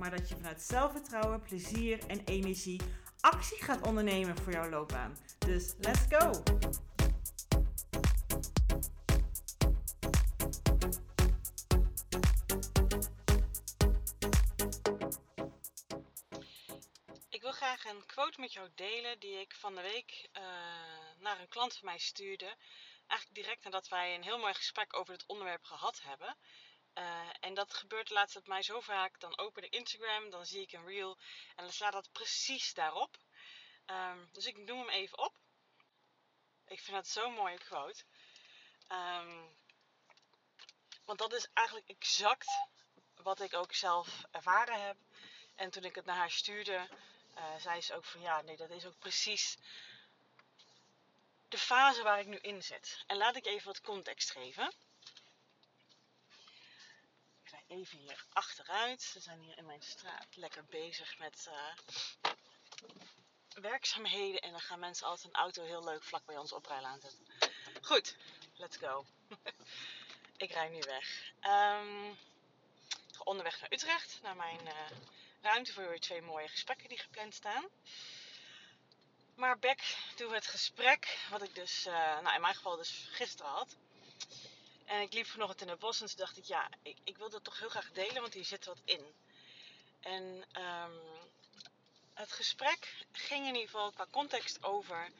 maar 0.00 0.10
dat 0.10 0.28
je 0.28 0.34
vanuit 0.34 0.62
zelfvertrouwen, 0.62 1.42
plezier 1.42 2.06
en 2.06 2.24
energie 2.24 2.80
actie 3.20 3.62
gaat 3.62 3.86
ondernemen 3.86 4.36
voor 4.36 4.52
jouw 4.52 4.68
loopbaan. 4.68 5.18
Dus 5.38 5.74
let's 5.78 6.00
go! 6.08 6.30
Ik 17.30 17.42
wil 17.42 17.52
graag 17.52 17.84
een 17.84 18.06
quote 18.06 18.40
met 18.40 18.52
jou 18.52 18.68
delen 18.74 19.18
die 19.18 19.40
ik 19.40 19.54
van 19.54 19.74
de 19.74 19.82
week 19.82 20.28
uh, 20.32 20.42
naar 21.18 21.40
een 21.40 21.48
klant 21.48 21.76
van 21.76 21.88
mij 21.88 21.98
stuurde. 21.98 22.54
Eigenlijk 23.06 23.40
direct 23.40 23.64
nadat 23.64 23.88
wij 23.88 24.14
een 24.14 24.22
heel 24.22 24.38
mooi 24.38 24.54
gesprek 24.54 24.96
over 24.96 25.12
het 25.12 25.26
onderwerp 25.26 25.64
gehad 25.64 26.00
hebben. 26.02 26.36
Uh, 26.94 27.28
en 27.40 27.54
dat 27.54 27.74
gebeurt 27.74 28.10
laatste 28.10 28.38
tijd 28.38 28.50
mij 28.50 28.62
zo 28.62 28.80
vaak. 28.80 29.20
Dan 29.20 29.38
open 29.38 29.62
ik 29.62 29.74
Instagram, 29.74 30.30
dan 30.30 30.46
zie 30.46 30.62
ik 30.62 30.72
een 30.72 30.86
reel 30.86 31.18
en 31.56 31.64
dan 31.64 31.72
slaat 31.72 31.92
dat 31.92 32.12
precies 32.12 32.74
daarop. 32.74 33.16
Um, 33.86 34.28
dus 34.32 34.46
ik 34.46 34.56
noem 34.56 34.78
hem 34.78 34.88
even 34.88 35.18
op. 35.18 35.34
Ik 36.66 36.80
vind 36.80 36.96
dat 36.96 37.08
zo'n 37.08 37.32
mooie 37.32 37.58
quote. 37.58 38.04
Um, 38.88 39.58
want 41.04 41.18
dat 41.18 41.32
is 41.32 41.48
eigenlijk 41.52 41.88
exact 41.88 42.68
wat 43.14 43.40
ik 43.40 43.54
ook 43.54 43.72
zelf 43.74 44.22
ervaren 44.30 44.86
heb. 44.86 44.96
En 45.54 45.70
toen 45.70 45.84
ik 45.84 45.94
het 45.94 46.04
naar 46.04 46.16
haar 46.16 46.30
stuurde, 46.30 46.88
uh, 47.36 47.56
zei 47.58 47.80
ze 47.80 47.94
ook 47.94 48.04
van 48.04 48.20
ja, 48.20 48.40
nee, 48.40 48.56
dat 48.56 48.70
is 48.70 48.86
ook 48.86 48.98
precies 48.98 49.58
de 51.48 51.58
fase 51.58 52.02
waar 52.02 52.20
ik 52.20 52.26
nu 52.26 52.36
in 52.36 52.62
zit. 52.62 53.04
En 53.06 53.16
laat 53.16 53.36
ik 53.36 53.46
even 53.46 53.66
wat 53.66 53.80
context 53.80 54.30
geven. 54.30 54.72
Even 57.70 57.98
hier 57.98 58.24
achteruit. 58.32 59.10
We 59.14 59.20
zijn 59.20 59.40
hier 59.40 59.58
in 59.58 59.66
mijn 59.66 59.82
straat 59.82 60.36
lekker 60.36 60.64
bezig 60.64 61.18
met 61.18 61.48
uh, 61.48 62.32
werkzaamheden. 63.62 64.40
En 64.40 64.50
dan 64.50 64.60
gaan 64.60 64.78
mensen 64.78 65.06
altijd 65.06 65.26
een 65.26 65.40
auto 65.40 65.64
heel 65.64 65.84
leuk 65.84 66.04
vlak 66.04 66.24
bij 66.24 66.36
ons 66.36 66.52
oprijlaan 66.52 67.00
zetten. 67.00 67.26
Goed, 67.82 68.16
let's 68.56 68.76
go. 68.76 69.04
ik 70.36 70.52
rij 70.52 70.68
nu 70.68 70.78
weg. 70.78 71.32
Um, 71.42 72.10
ik 72.10 73.14
ga 73.16 73.22
onderweg 73.24 73.60
naar 73.60 73.72
Utrecht, 73.72 74.18
naar 74.22 74.36
mijn 74.36 74.66
uh, 74.66 74.90
ruimte 75.40 75.72
voor 75.72 75.88
weer 75.88 76.00
twee 76.00 76.22
mooie 76.22 76.48
gesprekken 76.48 76.88
die 76.88 76.98
gepland 76.98 77.34
staan. 77.34 77.64
Maar 79.34 79.58
back 79.58 79.80
to 80.14 80.30
het 80.30 80.46
gesprek, 80.46 81.18
wat 81.30 81.42
ik 81.42 81.54
dus, 81.54 81.86
uh, 81.86 82.20
nou 82.20 82.34
in 82.34 82.40
mijn 82.40 82.54
geval 82.54 82.76
dus 82.76 83.08
gisteren 83.10 83.52
had. 83.52 83.76
En 84.90 85.00
ik 85.00 85.12
liep 85.12 85.26
vanochtend 85.26 85.60
in 85.60 85.68
het 85.68 85.78
bos 85.78 86.00
en 86.00 86.06
toen 86.06 86.16
dacht 86.16 86.36
ik, 86.36 86.44
ja, 86.44 86.68
ik, 86.82 86.96
ik 87.04 87.16
wil 87.16 87.30
dat 87.30 87.44
toch 87.44 87.58
heel 87.58 87.68
graag 87.68 87.92
delen, 87.92 88.20
want 88.20 88.34
hier 88.34 88.44
zit 88.44 88.64
wat 88.64 88.80
in. 88.84 89.14
En 90.00 90.44
um, 90.62 91.00
het 92.14 92.32
gesprek 92.32 93.04
ging 93.12 93.46
in 93.46 93.54
ieder 93.54 93.70
geval 93.70 93.92
qua 93.92 94.06
context 94.10 94.64
over 94.64 95.10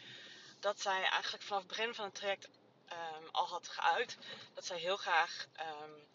dat 0.60 0.80
zij 0.80 1.03
eigenlijk 1.03 1.42
vanaf 1.42 1.62
het 1.62 1.70
begin 1.70 1.94
van 1.94 2.04
het 2.04 2.14
traject 2.14 2.48
um, 2.92 3.28
al 3.30 3.48
had 3.48 3.69
geuit 3.69 4.16
dat 4.54 4.66
zij 4.66 4.78
heel 4.78 4.97
graag 4.97 5.47
um, 5.60 6.09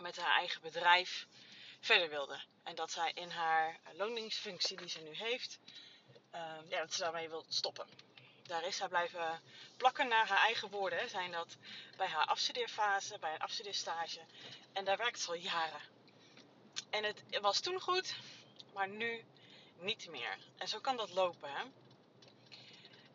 met 0.00 0.16
haar 0.16 0.38
eigen 0.38 0.60
bedrijf 0.60 1.26
verder 1.80 2.08
wilde. 2.08 2.42
En 2.62 2.74
dat 2.74 2.90
zij 2.90 3.12
in 3.14 3.30
haar 3.30 3.78
loningsfunctie 3.92 4.76
die 4.76 4.88
ze 4.88 5.00
nu 5.00 5.14
heeft, 5.14 5.58
ja, 6.68 6.80
dat 6.80 6.94
ze 6.94 7.00
daarmee 7.00 7.28
wil 7.28 7.44
stoppen. 7.48 7.88
Daar 8.46 8.64
is 8.64 8.76
zij 8.76 8.88
blijven 8.88 9.42
plakken 9.76 10.08
naar 10.08 10.28
haar 10.28 10.38
eigen 10.38 10.70
woorden. 10.70 11.08
Zijn 11.08 11.30
dat 11.32 11.56
bij 11.96 12.06
haar 12.06 12.26
afstudeerfase, 12.26 13.18
bij 13.18 13.34
een 13.34 13.40
afstudeerstage. 13.40 14.20
En 14.72 14.84
daar 14.84 14.96
werkt 14.96 15.20
ze 15.20 15.28
al 15.28 15.34
jaren. 15.34 15.80
En 16.90 17.04
het 17.04 17.22
was 17.40 17.60
toen 17.60 17.80
goed, 17.80 18.14
maar 18.72 18.88
nu 18.88 19.24
niet 19.78 20.08
meer. 20.08 20.38
En 20.56 20.68
zo 20.68 20.80
kan 20.80 20.96
dat 20.96 21.10
lopen. 21.10 21.52
Hè? 21.52 21.64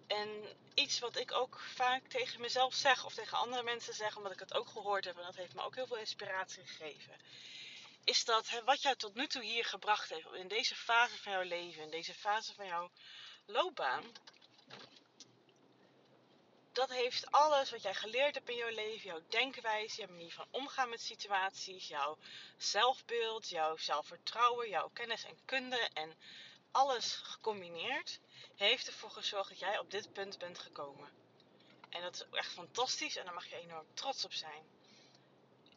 En 0.08 0.58
iets 0.74 1.00
wat 1.00 1.18
ik 1.18 1.32
ook 1.32 1.60
vaak 1.60 2.08
tegen 2.08 2.42
mezelf 2.42 2.74
zeg 2.74 3.06
of 3.06 3.14
tegen 3.14 3.38
andere 3.38 3.64
mensen 3.64 3.94
zeg, 3.94 4.18
omdat 4.18 4.32
ik 4.32 4.40
het 4.40 4.54
ook 4.54 4.68
gehoord 4.68 5.06
heb 5.06 5.18
en 5.18 5.24
dat 5.24 5.36
heeft 5.36 5.54
me 5.54 5.62
ook 5.62 5.76
heel 5.76 5.88
veel 5.88 5.98
inspiratie 5.98 6.66
gegeven, 6.66 7.18
is 8.04 8.26
dat 8.26 8.50
hè, 8.50 8.64
wat 8.64 8.82
jou 8.82 8.96
tot 8.96 9.16
nu 9.16 9.28
toe 9.28 9.44
hier 9.44 9.66
gebracht 9.66 10.10
heeft, 10.10 10.34
in 10.34 10.48
deze 10.48 10.76
fase 10.76 11.18
van 11.18 11.32
jouw 11.32 11.42
leven, 11.42 11.84
in 11.84 11.90
deze 11.90 12.14
fase 12.14 12.54
van 12.54 12.66
jouw 12.66 12.92
loopbaan, 13.46 14.04
dat 16.72 16.90
heeft 16.90 17.32
alles 17.32 17.72
wat 17.72 17.82
jij 17.82 17.94
geleerd 17.94 18.36
hebt 18.36 18.50
in 18.50 18.56
jouw 18.56 18.74
leven, 18.74 19.10
jouw 19.10 19.22
denkwijze, 19.30 20.02
jouw 20.02 20.10
manier 20.10 20.34
van 20.34 20.48
omgaan 20.52 20.90
met 20.90 21.02
situaties, 21.02 21.88
jouw 21.88 22.18
zelfbeeld, 22.58 23.50
jouw 23.50 23.78
zelfvertrouwen, 23.78 24.70
jouw 24.70 24.90
kennis 24.94 25.24
en 25.24 25.38
kunde 25.46 25.90
en 25.94 26.18
alles 26.72 27.16
gecombineerd, 27.16 28.20
heeft 28.56 28.88
ervoor 28.88 29.12
gezorgd 29.12 29.50
dat 29.50 29.60
jij 29.60 29.80
op 29.80 29.92
dit 29.92 30.14
punt 30.14 30.38
bent 30.38 30.60
gekomen. 30.60 31.10
En 31.90 32.02
dat 32.02 32.16
is 32.16 32.26
echt 32.32 32.54
fantastisch 32.54 33.16
en 33.16 33.26
daar 33.26 33.34
mag 33.34 33.46
je 33.46 33.56
enorm 33.56 33.86
trots 33.94 34.26
op 34.26 34.34
zijn. 34.34 34.64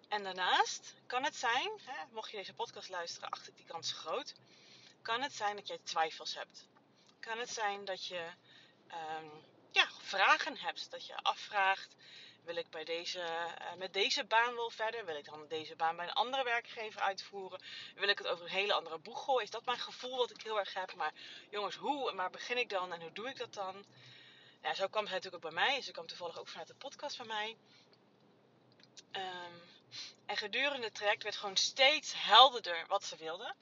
En 0.09 0.23
daarnaast 0.23 0.95
kan 1.07 1.25
het 1.25 1.37
zijn, 1.37 1.81
hè, 1.83 2.05
mocht 2.11 2.31
je 2.31 2.37
deze 2.37 2.55
podcast 2.55 2.89
luisteren, 2.89 3.29
acht 3.31 3.49
ik 3.49 3.57
die 3.57 3.67
kans 3.67 3.93
groot, 3.93 4.35
kan 5.03 5.23
het 5.23 5.33
zijn 5.33 5.57
dat 5.57 5.69
jij 5.69 5.79
twijfels 5.83 6.35
hebt. 6.35 6.67
Kan 7.21 7.39
het 7.39 7.51
zijn 7.51 7.85
dat 7.85 8.07
je 8.07 8.31
um, 8.89 9.45
ja, 9.73 9.89
vragen 10.03 10.57
hebt, 10.57 10.91
dat 10.91 11.07
je 11.07 11.17
afvraagt, 11.17 11.95
wil 12.45 12.57
ik 12.57 12.71
bij 12.71 12.85
deze, 12.85 13.19
uh, 13.19 13.73
met 13.75 13.93
deze 13.93 14.25
baan 14.25 14.55
wel 14.55 14.71
verder? 14.71 15.05
Wil 15.05 15.17
ik 15.17 15.25
dan 15.25 15.47
deze 15.49 15.77
baan 15.77 15.97
bij 15.97 16.07
een 16.07 16.13
andere 16.13 16.45
werkgever 16.45 17.01
uitvoeren? 17.01 17.63
Wil 17.95 18.09
ik 18.09 18.19
het 18.19 18.27
over 18.27 18.45
een 18.45 18.51
hele 18.51 18.73
andere 18.73 18.99
boeg 18.99 19.25
gooien? 19.25 19.43
Is 19.43 19.51
dat 19.51 19.65
mijn 19.65 19.79
gevoel 19.79 20.17
wat 20.17 20.31
ik 20.31 20.43
heel 20.43 20.59
erg 20.59 20.75
heb? 20.75 20.95
Maar 20.95 21.13
jongens, 21.51 21.77
hoe 21.77 22.13
maar 22.13 22.31
begin 22.31 22.59
ik 22.59 22.69
dan 22.69 22.93
en 22.93 23.01
hoe 23.01 23.13
doe 23.13 23.29
ik 23.29 23.37
dat 23.37 23.55
dan? 23.55 23.85
Ja, 24.63 24.75
zo 24.75 24.89
kwam 24.89 25.07
zij 25.07 25.15
natuurlijk 25.15 25.45
ook 25.45 25.53
bij 25.53 25.65
mij. 25.65 25.83
Ze 25.83 25.93
kwam 25.93 26.07
toevallig 26.07 26.39
ook 26.39 26.49
vanuit 26.49 26.69
de 26.69 26.75
podcast 26.75 27.17
bij 27.17 27.27
mij. 27.27 27.57
Um, 29.13 29.63
en 30.27 30.37
gedurende 30.37 30.87
het 30.87 30.95
traject 30.95 31.23
werd 31.23 31.37
gewoon 31.37 31.57
steeds 31.57 32.13
helderder 32.17 32.87
wat 32.87 33.05
ze 33.05 33.17
wilde. 33.17 33.55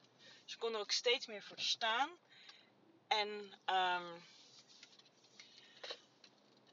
Ze 0.45 0.57
kon 0.57 0.73
er 0.73 0.79
ook 0.79 0.91
steeds 0.91 1.25
meer 1.25 1.43
voor 1.43 1.59
staan. 1.59 2.09
En 3.07 3.53
um, 3.65 4.23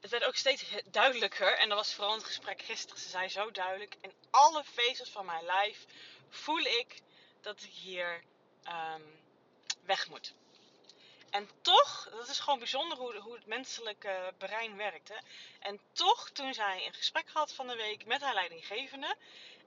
het 0.01 0.11
werd 0.11 0.23
ook 0.23 0.35
steeds 0.35 0.63
duidelijker. 0.85 1.57
En 1.57 1.69
dat 1.69 1.77
was 1.77 1.93
vooral 1.93 2.11
in 2.11 2.17
het 2.17 2.27
gesprek 2.27 2.61
gisteren. 2.61 3.01
Ze 3.01 3.09
zei 3.09 3.27
zo 3.27 3.51
duidelijk. 3.51 3.95
In 4.01 4.13
alle 4.29 4.63
vezels 4.63 5.09
van 5.09 5.25
mijn 5.25 5.45
lijf 5.45 5.85
voel 6.29 6.59
ik 6.59 7.01
dat 7.41 7.61
ik 7.61 7.71
hier 7.71 8.23
um, 8.67 9.19
weg 9.81 10.07
moet. 10.09 10.33
En 11.29 11.49
toch, 11.61 12.09
dat 12.11 12.27
is 12.27 12.39
gewoon 12.39 12.59
bijzonder 12.59 12.97
hoe, 12.97 13.15
hoe 13.15 13.33
het 13.33 13.45
menselijke 13.45 14.33
brein 14.37 14.77
werkt. 14.77 15.09
Hè? 15.09 15.15
En 15.59 15.79
toch, 15.93 16.29
toen 16.29 16.53
zij 16.53 16.85
een 16.85 16.93
gesprek 16.93 17.29
had 17.33 17.53
van 17.53 17.67
de 17.67 17.75
week 17.75 18.05
met 18.05 18.21
haar 18.21 18.33
leidinggevende. 18.33 19.15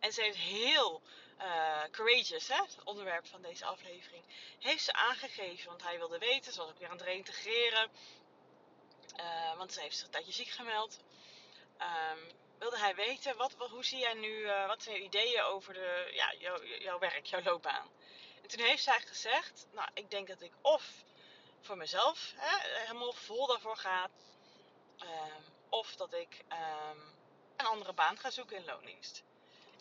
En 0.01 0.13
ze 0.13 0.23
heeft 0.23 0.37
heel 0.37 1.03
uh, 1.39 1.83
courageous, 1.91 2.49
hè, 2.49 2.57
het 2.57 2.77
onderwerp 2.85 3.27
van 3.27 3.43
deze 3.43 3.65
aflevering. 3.65 4.25
Heeft 4.59 4.85
ze 4.85 4.93
aangegeven, 4.93 5.69
want 5.69 5.83
hij 5.83 5.99
wilde 5.99 6.19
weten, 6.19 6.53
ze 6.53 6.59
was 6.59 6.69
ook 6.69 6.79
weer 6.79 6.89
aan 6.89 6.97
het 6.97 7.07
reintegreren. 7.07 7.91
Uh, 9.17 9.57
want 9.57 9.73
ze 9.73 9.81
heeft 9.81 9.97
zich 9.97 10.05
een 10.05 10.13
tijdje 10.13 10.33
ziek 10.33 10.49
gemeld. 10.49 10.99
Um, 11.79 12.31
wilde 12.59 12.79
hij 12.79 12.95
weten, 12.95 13.37
wat, 13.37 13.55
hoe 13.71 13.85
zie 13.85 13.99
jij 13.99 14.15
nu, 14.15 14.29
uh, 14.29 14.67
wat 14.67 14.83
zijn 14.83 14.97
je 14.97 15.03
ideeën 15.03 15.43
over 15.43 15.75
de, 15.75 16.11
ja, 16.15 16.35
jou, 16.39 16.79
jouw 16.81 16.99
werk, 16.99 17.27
jouw 17.27 17.43
loopbaan? 17.43 17.91
En 18.43 18.49
toen 18.49 18.67
heeft 18.67 18.83
zij 18.83 19.01
gezegd, 19.01 19.67
nou, 19.73 19.89
ik 19.95 20.11
denk 20.11 20.29
dat 20.29 20.41
ik 20.43 20.53
of 20.61 21.05
voor 21.61 21.77
mezelf 21.77 22.33
hè, 22.37 22.81
helemaal 22.81 23.13
vol 23.13 23.47
daarvoor 23.47 23.77
ga, 23.77 24.11
um, 25.01 25.45
of 25.69 25.97
dat 25.97 26.13
ik 26.13 26.45
um, 26.49 27.15
een 27.57 27.67
andere 27.67 27.93
baan 27.93 28.19
ga 28.19 28.31
zoeken 28.31 28.57
in 28.57 28.65
loondienst. 28.65 29.23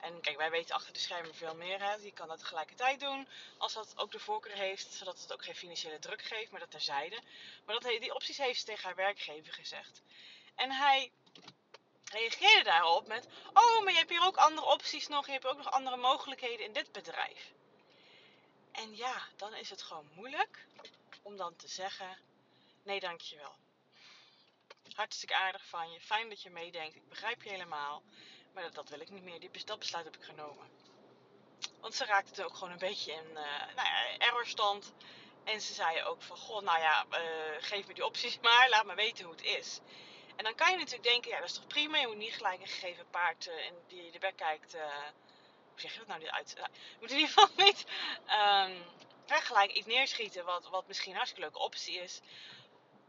En 0.01 0.21
kijk, 0.21 0.37
wij 0.37 0.51
weten 0.51 0.75
achter 0.75 0.93
de 0.93 0.99
schermen 0.99 1.35
veel 1.35 1.55
meer. 1.55 1.79
Hè. 1.79 1.93
Je 1.93 2.11
kan 2.11 2.27
dat 2.27 2.39
tegelijkertijd 2.39 2.99
doen 2.99 3.27
als 3.57 3.73
dat 3.73 3.93
ook 3.95 4.11
de 4.11 4.19
voorkeur 4.19 4.55
heeft, 4.55 4.93
zodat 4.93 5.21
het 5.21 5.33
ook 5.33 5.43
geen 5.43 5.55
financiële 5.55 5.99
druk 5.99 6.21
geeft, 6.21 6.51
maar 6.51 6.59
dat 6.59 6.71
terzijde. 6.71 7.19
Maar 7.65 7.79
dat, 7.79 7.99
die 7.99 8.13
opties 8.13 8.37
heeft 8.37 8.59
ze 8.59 8.65
tegen 8.65 8.83
haar 8.83 8.95
werkgever 8.95 9.53
gezegd. 9.53 10.01
En 10.55 10.71
hij 10.71 11.11
reageerde 12.11 12.63
daarop 12.63 13.07
met: 13.07 13.27
Oh, 13.53 13.83
maar 13.83 13.91
je 13.91 13.97
hebt 13.97 14.09
hier 14.09 14.25
ook 14.25 14.37
andere 14.37 14.67
opties 14.67 15.07
nog, 15.07 15.25
je 15.25 15.31
hebt 15.31 15.47
ook 15.47 15.57
nog 15.57 15.71
andere 15.71 15.97
mogelijkheden 15.97 16.65
in 16.65 16.73
dit 16.73 16.91
bedrijf. 16.91 17.51
En 18.71 18.95
ja, 18.95 19.21
dan 19.35 19.53
is 19.53 19.69
het 19.69 19.81
gewoon 19.81 20.09
moeilijk 20.13 20.65
om 21.21 21.37
dan 21.37 21.55
te 21.55 21.67
zeggen: 21.67 22.17
nee, 22.83 22.99
dankjewel. 22.99 23.55
Hartstikke 24.93 25.35
aardig 25.35 25.65
van 25.65 25.91
je, 25.91 26.01
fijn 26.01 26.29
dat 26.29 26.41
je 26.41 26.49
meedenkt, 26.49 26.95
ik 26.95 27.09
begrijp 27.09 27.43
je 27.43 27.49
helemaal, 27.49 28.03
maar 28.53 28.71
dat, 28.71 28.89
wil 28.89 28.99
ik 28.99 29.09
niet 29.09 29.23
meer. 29.23 29.39
Die, 29.39 29.65
dat 29.65 29.79
besluit 29.79 30.05
heb 30.05 30.15
ik 30.15 30.23
genomen. 30.23 30.69
Want 31.79 31.95
ze 31.95 32.05
raakte 32.05 32.29
het 32.29 32.43
ook 32.43 32.53
gewoon 32.53 32.71
een 32.71 32.79
beetje 32.79 33.11
in 33.11 33.29
uh, 33.29 33.35
nou 33.75 33.87
ja, 33.87 34.17
errorstand. 34.17 34.93
En 35.43 35.61
ze 35.61 35.73
zei 35.73 36.03
ook 36.03 36.21
van, 36.21 36.37
goh, 36.37 36.61
nou 36.61 36.79
ja, 36.79 37.05
uh, 37.11 37.17
geef 37.59 37.87
me 37.87 37.93
die 37.93 38.05
opties 38.05 38.39
maar, 38.47 38.69
laat 38.69 38.85
me 38.85 38.95
weten 38.95 39.25
hoe 39.25 39.33
het 39.33 39.43
is. 39.43 39.79
En 40.35 40.43
dan 40.43 40.55
kan 40.55 40.71
je 40.71 40.77
natuurlijk 40.77 41.03
denken, 41.03 41.31
ja, 41.31 41.39
dat 41.39 41.49
is 41.49 41.55
toch 41.55 41.67
prima. 41.67 41.97
Je 41.97 42.07
moet 42.07 42.17
niet 42.17 42.33
gelijk 42.33 42.61
een 42.61 42.67
gegeven 42.67 43.09
paard 43.09 43.47
uh, 43.47 43.65
in 43.65 43.73
die 43.87 44.05
je 44.05 44.11
de 44.11 44.19
bek 44.19 44.35
kijkt. 44.35 44.73
Hoe 44.73 45.79
zeg 45.79 45.91
je 45.91 45.97
dat 45.97 46.07
nou 46.07 46.19
niet 46.19 46.29
uit? 46.29 46.53
je 46.57 46.97
moet 46.99 47.11
in 47.11 47.17
ieder 47.17 47.33
geval 47.33 47.49
niet 47.65 47.85
um, 48.29 48.83
gelijk 49.39 49.71
iets 49.71 49.87
neerschieten 49.87 50.45
wat, 50.45 50.69
wat 50.69 50.87
misschien 50.87 51.11
een 51.11 51.17
hartstikke 51.17 51.49
leuke 51.49 51.65
optie 51.65 52.01
is. 52.01 52.19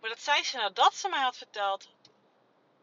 Maar 0.00 0.10
dat 0.10 0.20
zei 0.20 0.44
ze 0.44 0.56
nadat 0.56 0.94
ze 0.94 1.08
mij 1.08 1.20
had 1.20 1.36
verteld 1.36 1.88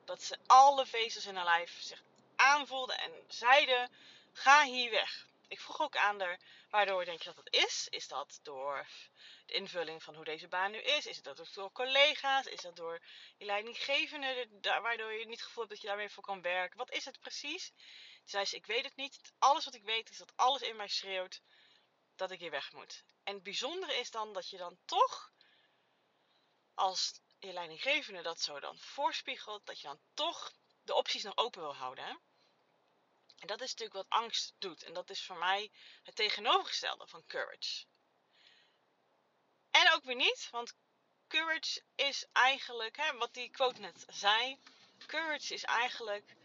dat 0.05 0.21
ze 0.21 0.37
alle 0.45 0.85
vezels 0.85 1.25
in 1.25 1.35
haar 1.35 1.45
lijf 1.45 1.81
zich 1.81 2.03
aanvoelde 2.39 2.93
en 2.93 3.11
zeiden: 3.27 3.91
ga 4.33 4.63
hier 4.63 4.91
weg. 4.91 5.27
Ik 5.47 5.59
vroeg 5.59 5.81
ook 5.81 5.95
aan 5.95 6.19
haar, 6.19 6.39
waardoor 6.69 7.05
denk 7.05 7.19
je 7.19 7.33
dat 7.33 7.35
dat 7.35 7.53
is? 7.53 7.87
Is 7.89 8.07
dat 8.07 8.39
door 8.43 8.87
de 9.45 9.53
invulling 9.53 10.03
van 10.03 10.15
hoe 10.15 10.23
deze 10.23 10.47
baan 10.47 10.71
nu 10.71 10.77
is? 10.77 11.05
Is 11.05 11.21
dat 11.21 11.49
door 11.53 11.71
collega's? 11.71 12.45
Is 12.45 12.61
dat 12.61 12.75
door 12.75 12.99
je 13.37 13.45
leidinggevende, 13.45 14.47
waardoor 14.61 15.13
je 15.13 15.25
niet 15.25 15.39
het 15.39 15.47
gevoel 15.47 15.63
hebt 15.63 15.69
dat 15.69 15.81
je 15.81 15.87
daarmee 15.87 16.09
voor 16.09 16.23
kan 16.23 16.41
werken? 16.41 16.77
Wat 16.77 16.91
is 16.91 17.05
het 17.05 17.19
precies? 17.19 17.67
Toen 17.67 18.29
zei 18.29 18.45
ze, 18.45 18.55
ik 18.55 18.65
weet 18.65 18.83
het 18.83 18.95
niet. 18.95 19.19
Alles 19.39 19.65
wat 19.65 19.73
ik 19.73 19.83
weet 19.83 20.09
is 20.09 20.17
dat 20.17 20.33
alles 20.35 20.61
in 20.61 20.75
mij 20.75 20.87
schreeuwt 20.87 21.41
dat 22.15 22.31
ik 22.31 22.39
hier 22.39 22.51
weg 22.51 22.71
moet. 22.71 23.03
En 23.23 23.33
het 23.33 23.43
bijzondere 23.43 23.95
is 23.95 24.11
dan 24.11 24.33
dat 24.33 24.49
je 24.49 24.57
dan 24.57 24.77
toch, 24.85 25.31
als 26.73 27.21
je 27.39 27.53
leidinggevende 27.53 28.21
dat 28.21 28.41
zo 28.41 28.59
dan 28.59 28.77
voorspiegelt, 28.77 29.65
dat 29.65 29.79
je 29.81 29.87
dan 29.87 29.99
toch 30.13 30.51
de 30.83 30.93
opties 30.93 31.23
nog 31.23 31.37
open 31.37 31.61
wil 31.61 31.75
houden. 31.75 32.03
Hè? 32.03 32.13
En 33.39 33.47
dat 33.47 33.61
is 33.61 33.71
natuurlijk 33.71 34.09
wat 34.09 34.19
angst 34.21 34.53
doet. 34.57 34.83
En 34.83 34.93
dat 34.93 35.09
is 35.09 35.25
voor 35.25 35.37
mij 35.37 35.71
het 36.03 36.15
tegenovergestelde 36.15 37.07
van 37.07 37.25
courage. 37.27 37.85
En 39.71 39.91
ook 39.93 40.03
weer 40.03 40.15
niet, 40.15 40.47
want 40.51 40.75
courage 41.27 41.81
is 41.95 42.25
eigenlijk, 42.31 42.97
hè, 42.97 43.17
wat 43.17 43.33
die 43.33 43.49
quote 43.49 43.79
net 43.79 44.05
zei, 44.07 44.59
courage 45.05 45.53
is 45.53 45.63
eigenlijk 45.63 46.35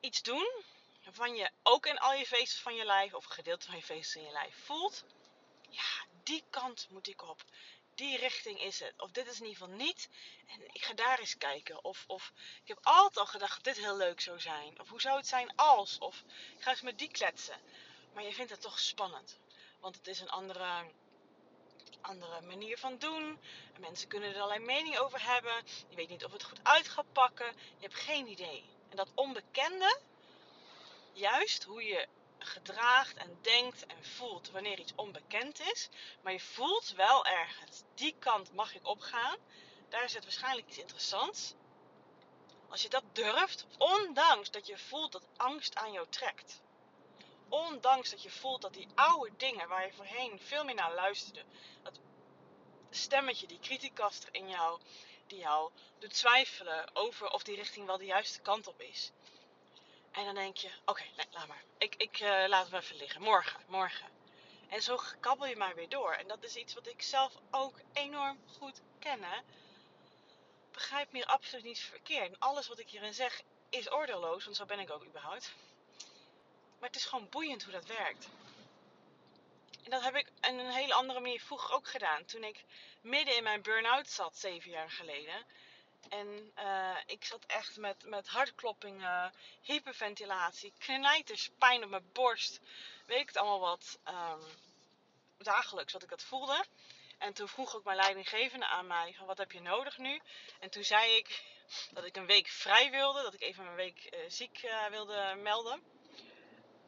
iets 0.00 0.22
doen 0.22 0.64
waarvan 1.04 1.36
je 1.36 1.50
ook 1.62 1.86
in 1.86 1.98
al 1.98 2.14
je 2.14 2.26
vezels 2.26 2.60
van 2.60 2.74
je 2.74 2.84
lijf, 2.84 3.14
of 3.14 3.24
een 3.24 3.30
gedeelte 3.30 3.66
van 3.66 3.76
je 3.76 3.82
vezels 3.82 4.16
in 4.16 4.22
je 4.22 4.32
lijf 4.32 4.64
voelt. 4.64 5.04
Ja, 5.70 6.06
die 6.22 6.44
kant 6.50 6.86
moet 6.90 7.08
ik 7.08 7.22
op 7.22 7.44
die 7.96 8.18
richting 8.18 8.60
is 8.60 8.80
het. 8.80 8.92
Of 8.96 9.10
dit 9.10 9.26
is 9.26 9.40
in 9.40 9.46
ieder 9.46 9.62
geval 9.62 9.76
niet. 9.76 10.08
En 10.46 10.60
ik 10.72 10.84
ga 10.84 10.94
daar 10.94 11.18
eens 11.18 11.38
kijken. 11.38 11.84
Of, 11.84 12.04
of 12.06 12.32
ik 12.62 12.68
heb 12.68 12.78
altijd 12.82 13.18
al 13.18 13.26
gedacht 13.26 13.54
dat 13.54 13.74
dit 13.74 13.84
heel 13.84 13.96
leuk 13.96 14.20
zou 14.20 14.40
zijn. 14.40 14.80
Of 14.80 14.88
hoe 14.88 15.00
zou 15.00 15.16
het 15.16 15.26
zijn 15.26 15.56
als? 15.56 15.98
Of 15.98 16.22
ik 16.56 16.62
ga 16.62 16.70
eens 16.70 16.80
met 16.80 16.98
die 16.98 17.10
kletsen. 17.10 17.60
Maar 18.14 18.24
je 18.24 18.32
vindt 18.32 18.50
het 18.50 18.60
toch 18.60 18.78
spannend. 18.78 19.38
Want 19.80 19.96
het 19.96 20.06
is 20.06 20.20
een 20.20 20.30
andere, 20.30 20.84
andere 22.00 22.40
manier 22.40 22.78
van 22.78 22.98
doen. 22.98 23.40
En 23.74 23.80
mensen 23.80 24.08
kunnen 24.08 24.28
er 24.28 24.40
allerlei 24.40 24.64
mening 24.64 24.98
over 24.98 25.24
hebben. 25.24 25.62
Je 25.88 25.96
weet 25.96 26.08
niet 26.08 26.24
of 26.24 26.32
het 26.32 26.42
goed 26.42 26.60
uit 26.62 26.88
gaat 26.88 27.12
pakken. 27.12 27.52
Je 27.56 27.86
hebt 27.86 28.00
geen 28.00 28.28
idee. 28.28 28.64
En 28.90 28.96
dat 28.96 29.12
onbekende, 29.14 29.98
juist 31.12 31.62
hoe 31.62 31.84
je 31.84 32.08
gedraagt 32.46 33.16
en 33.16 33.38
denkt 33.42 33.86
en 33.86 34.04
voelt 34.04 34.50
wanneer 34.50 34.78
iets 34.78 34.94
onbekend 34.94 35.60
is. 35.60 35.88
Maar 36.22 36.32
je 36.32 36.40
voelt 36.40 36.92
wel 36.92 37.26
ergens, 37.26 37.82
die 37.94 38.14
kant 38.18 38.52
mag 38.52 38.74
ik 38.74 38.86
opgaan. 38.86 39.36
Daar 39.88 40.08
zit 40.08 40.22
waarschijnlijk 40.22 40.68
iets 40.68 40.78
interessants. 40.78 41.54
Als 42.68 42.82
je 42.82 42.88
dat 42.88 43.04
durft, 43.12 43.66
ondanks 43.78 44.50
dat 44.50 44.66
je 44.66 44.78
voelt 44.78 45.12
dat 45.12 45.26
angst 45.36 45.76
aan 45.76 45.92
jou 45.92 46.06
trekt. 46.08 46.60
Ondanks 47.48 48.10
dat 48.10 48.22
je 48.22 48.30
voelt 48.30 48.62
dat 48.62 48.74
die 48.74 48.88
oude 48.94 49.36
dingen 49.36 49.68
waar 49.68 49.86
je 49.86 49.92
voorheen 49.92 50.40
veel 50.40 50.64
meer 50.64 50.74
naar 50.74 50.94
luisterde, 50.94 51.44
dat 51.82 52.00
stemmetje, 52.90 53.46
die 53.46 53.58
kritiekaster 53.58 54.28
in 54.32 54.48
jou, 54.48 54.80
die 55.26 55.38
jou 55.38 55.70
doet 55.98 56.14
twijfelen 56.14 56.96
over 56.96 57.30
of 57.30 57.42
die 57.42 57.56
richting 57.56 57.86
wel 57.86 57.98
de 57.98 58.04
juiste 58.04 58.40
kant 58.40 58.66
op 58.66 58.80
is. 58.80 59.12
En 60.16 60.24
dan 60.24 60.34
denk 60.34 60.56
je, 60.56 60.70
oké, 60.84 61.02
nee, 61.16 61.26
laat 61.30 61.46
maar. 61.46 61.62
Ik, 61.78 61.94
ik 61.94 62.20
uh, 62.20 62.44
laat 62.48 62.70
hem 62.70 62.80
even 62.80 62.96
liggen. 62.96 63.22
Morgen, 63.22 63.60
morgen. 63.66 64.08
En 64.68 64.82
zo 64.82 65.00
kabbel 65.20 65.46
je 65.46 65.56
maar 65.56 65.74
weer 65.74 65.88
door. 65.88 66.12
En 66.12 66.28
dat 66.28 66.44
is 66.44 66.56
iets 66.56 66.74
wat 66.74 66.86
ik 66.86 67.02
zelf 67.02 67.32
ook 67.50 67.80
enorm 67.92 68.38
goed 68.58 68.80
ken. 68.98 69.20
Begrijp 70.72 71.12
me 71.12 71.18
hier 71.18 71.26
absoluut 71.26 71.64
niet 71.64 71.78
verkeerd. 71.78 72.28
En 72.28 72.38
alles 72.38 72.68
wat 72.68 72.78
ik 72.78 72.88
hierin 72.88 73.14
zeg 73.14 73.42
is 73.68 73.92
oordeelloos, 73.92 74.44
want 74.44 74.56
zo 74.56 74.64
ben 74.64 74.78
ik 74.78 74.90
ook 74.90 75.04
überhaupt. 75.04 75.54
Maar 76.78 76.88
het 76.88 76.96
is 76.96 77.04
gewoon 77.04 77.28
boeiend 77.28 77.62
hoe 77.62 77.72
dat 77.72 77.86
werkt. 77.86 78.28
En 79.84 79.90
dat 79.90 80.02
heb 80.02 80.16
ik 80.16 80.26
op 80.28 80.44
een 80.44 80.70
hele 80.70 80.94
andere 80.94 81.20
manier 81.20 81.40
vroeger 81.40 81.74
ook 81.74 81.88
gedaan. 81.88 82.24
Toen 82.24 82.44
ik 82.44 82.64
midden 83.00 83.36
in 83.36 83.42
mijn 83.42 83.62
burn-out 83.62 84.08
zat, 84.08 84.36
zeven 84.36 84.70
jaar 84.70 84.90
geleden 84.90 85.46
en 86.08 86.52
uh, 86.58 86.96
ik 87.06 87.24
zat 87.24 87.44
echt 87.46 87.76
met, 87.76 88.04
met 88.04 88.28
hartkloppingen, 88.28 89.32
hyperventilatie, 89.62 90.72
knijters, 90.78 91.50
pijn 91.58 91.84
op 91.84 91.90
mijn 91.90 92.12
borst. 92.12 92.60
Weet 93.06 93.20
ik 93.20 93.26
het 93.26 93.36
allemaal 93.36 93.60
wat. 93.60 93.98
Um, 94.08 94.40
dagelijks 95.38 95.92
wat 95.92 96.02
ik 96.02 96.08
dat 96.08 96.22
voelde. 96.22 96.64
En 97.18 97.32
toen 97.32 97.48
vroeg 97.48 97.76
ook 97.76 97.84
mijn 97.84 97.96
leidinggevende 97.96 98.66
aan 98.66 98.86
mij: 98.86 99.14
van 99.16 99.26
wat 99.26 99.38
heb 99.38 99.52
je 99.52 99.60
nodig 99.60 99.98
nu? 99.98 100.20
En 100.60 100.70
toen 100.70 100.84
zei 100.84 101.16
ik 101.16 101.44
dat 101.94 102.04
ik 102.04 102.16
een 102.16 102.26
week 102.26 102.48
vrij 102.48 102.90
wilde, 102.90 103.22
dat 103.22 103.34
ik 103.34 103.40
even 103.40 103.64
mijn 103.64 103.76
week 103.76 104.08
uh, 104.14 104.20
ziek 104.28 104.62
uh, 104.62 104.86
wilde 104.86 105.34
melden. 105.42 105.82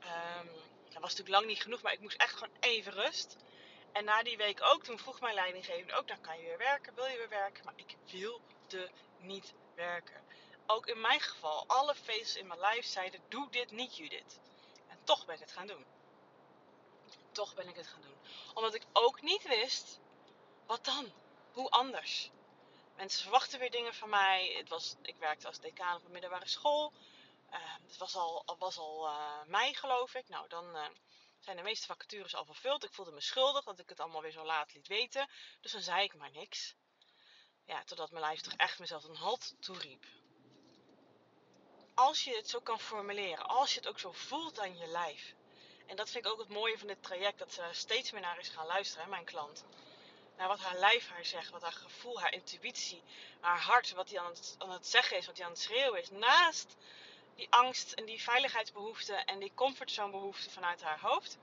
Um, 0.02 0.50
dat 0.84 1.00
was 1.00 1.10
natuurlijk 1.10 1.28
lang 1.28 1.46
niet 1.46 1.62
genoeg, 1.62 1.82
maar 1.82 1.92
ik 1.92 2.00
moest 2.00 2.20
echt 2.20 2.32
gewoon 2.32 2.56
even 2.60 2.92
rust. 2.92 3.36
En 3.92 4.04
na 4.04 4.22
die 4.22 4.36
week 4.36 4.62
ook, 4.62 4.84
toen 4.84 4.98
vroeg 4.98 5.20
mijn 5.20 5.34
leidinggevende 5.34 5.94
ook: 5.94 6.08
dan 6.08 6.20
kan 6.20 6.38
je 6.38 6.44
weer 6.44 6.58
werken, 6.58 6.94
wil 6.94 7.06
je 7.06 7.16
weer 7.16 7.28
werken? 7.28 7.64
Maar 7.64 7.74
ik 7.76 7.96
wilde 8.70 8.90
niet 9.18 9.54
werken. 9.74 10.24
Ook 10.66 10.86
in 10.86 11.00
mijn 11.00 11.20
geval, 11.20 11.64
alle 11.66 11.94
vezels 11.94 12.36
in 12.36 12.46
mijn 12.46 12.60
lijf 12.60 12.86
zeiden: 12.86 13.20
Doe 13.28 13.50
dit 13.50 13.70
niet, 13.70 13.96
Judith. 13.96 14.40
En 14.88 14.98
toch 15.04 15.26
ben 15.26 15.34
ik 15.34 15.40
het 15.40 15.52
gaan 15.52 15.66
doen. 15.66 15.86
Toch 17.32 17.54
ben 17.54 17.68
ik 17.68 17.76
het 17.76 17.86
gaan 17.86 18.02
doen. 18.02 18.16
Omdat 18.54 18.74
ik 18.74 18.86
ook 18.92 19.22
niet 19.22 19.42
wist: 19.48 20.00
wat 20.66 20.84
dan? 20.84 21.12
Hoe 21.52 21.70
anders? 21.70 22.30
Mensen 22.96 23.22
verwachten 23.22 23.58
weer 23.58 23.70
dingen 23.70 23.94
van 23.94 24.08
mij. 24.08 24.54
Het 24.56 24.68
was, 24.68 24.96
ik 25.02 25.16
werkte 25.18 25.46
als 25.46 25.60
decaan 25.60 25.96
op 25.96 26.04
een 26.04 26.10
middelbare 26.10 26.48
school. 26.48 26.92
Uh, 27.50 27.58
het 27.86 27.96
was 27.96 28.14
al, 28.14 28.56
was 28.58 28.78
al 28.78 29.06
uh, 29.06 29.42
mei, 29.46 29.74
geloof 29.74 30.14
ik. 30.14 30.28
Nou, 30.28 30.48
dan 30.48 30.76
uh, 30.76 30.86
zijn 31.38 31.56
de 31.56 31.62
meeste 31.62 31.86
vacatures 31.86 32.34
al 32.34 32.44
vervuld. 32.44 32.84
Ik 32.84 32.92
voelde 32.92 33.12
me 33.12 33.20
schuldig 33.20 33.64
dat 33.64 33.78
ik 33.78 33.88
het 33.88 34.00
allemaal 34.00 34.22
weer 34.22 34.30
zo 34.30 34.44
laat 34.44 34.74
liet 34.74 34.86
weten. 34.86 35.28
Dus 35.60 35.72
dan 35.72 35.80
zei 35.80 36.02
ik 36.02 36.14
maar 36.14 36.30
niks. 36.30 36.74
Ja, 37.68 37.82
totdat 37.84 38.10
mijn 38.10 38.24
lijf 38.24 38.40
toch 38.40 38.52
echt 38.56 38.78
mezelf 38.78 39.04
een 39.04 39.16
halt 39.16 39.54
toeriep. 39.60 40.04
Als 41.94 42.24
je 42.24 42.36
het 42.36 42.48
zo 42.48 42.60
kan 42.60 42.80
formuleren, 42.80 43.46
als 43.46 43.72
je 43.72 43.78
het 43.78 43.88
ook 43.88 43.98
zo 43.98 44.12
voelt 44.12 44.60
aan 44.60 44.78
je 44.78 44.86
lijf. 44.86 45.34
En 45.86 45.96
dat 45.96 46.10
vind 46.10 46.24
ik 46.24 46.32
ook 46.32 46.38
het 46.38 46.48
mooie 46.48 46.78
van 46.78 46.86
dit 46.86 47.02
traject, 47.02 47.38
dat 47.38 47.52
ze 47.52 47.60
daar 47.60 47.74
steeds 47.74 48.10
meer 48.10 48.20
naar 48.20 48.38
is 48.38 48.48
gaan 48.48 48.66
luisteren, 48.66 49.08
mijn 49.08 49.24
klant. 49.24 49.64
Naar 50.36 50.48
wat 50.48 50.60
haar 50.60 50.78
lijf 50.78 51.08
haar 51.08 51.24
zegt, 51.24 51.50
wat 51.50 51.62
haar 51.62 51.72
gevoel, 51.72 52.20
haar 52.20 52.32
intuïtie, 52.32 53.02
haar 53.40 53.60
hart, 53.60 53.92
wat 53.92 54.10
hij 54.10 54.18
aan 54.18 54.30
het, 54.30 54.54
aan 54.58 54.70
het 54.70 54.86
zeggen 54.86 55.16
is, 55.16 55.26
wat 55.26 55.36
hij 55.36 55.46
aan 55.46 55.52
het 55.52 55.60
schreeuwen 55.60 56.00
is. 56.00 56.10
Naast 56.10 56.76
die 57.34 57.50
angst 57.50 57.92
en 57.92 58.04
die 58.04 58.22
veiligheidsbehoefte 58.22 59.14
en 59.14 59.38
die 59.38 59.52
comfortzonebehoefte 59.54 60.50
vanuit 60.50 60.82
haar 60.82 61.00
hoofd. 61.00 61.38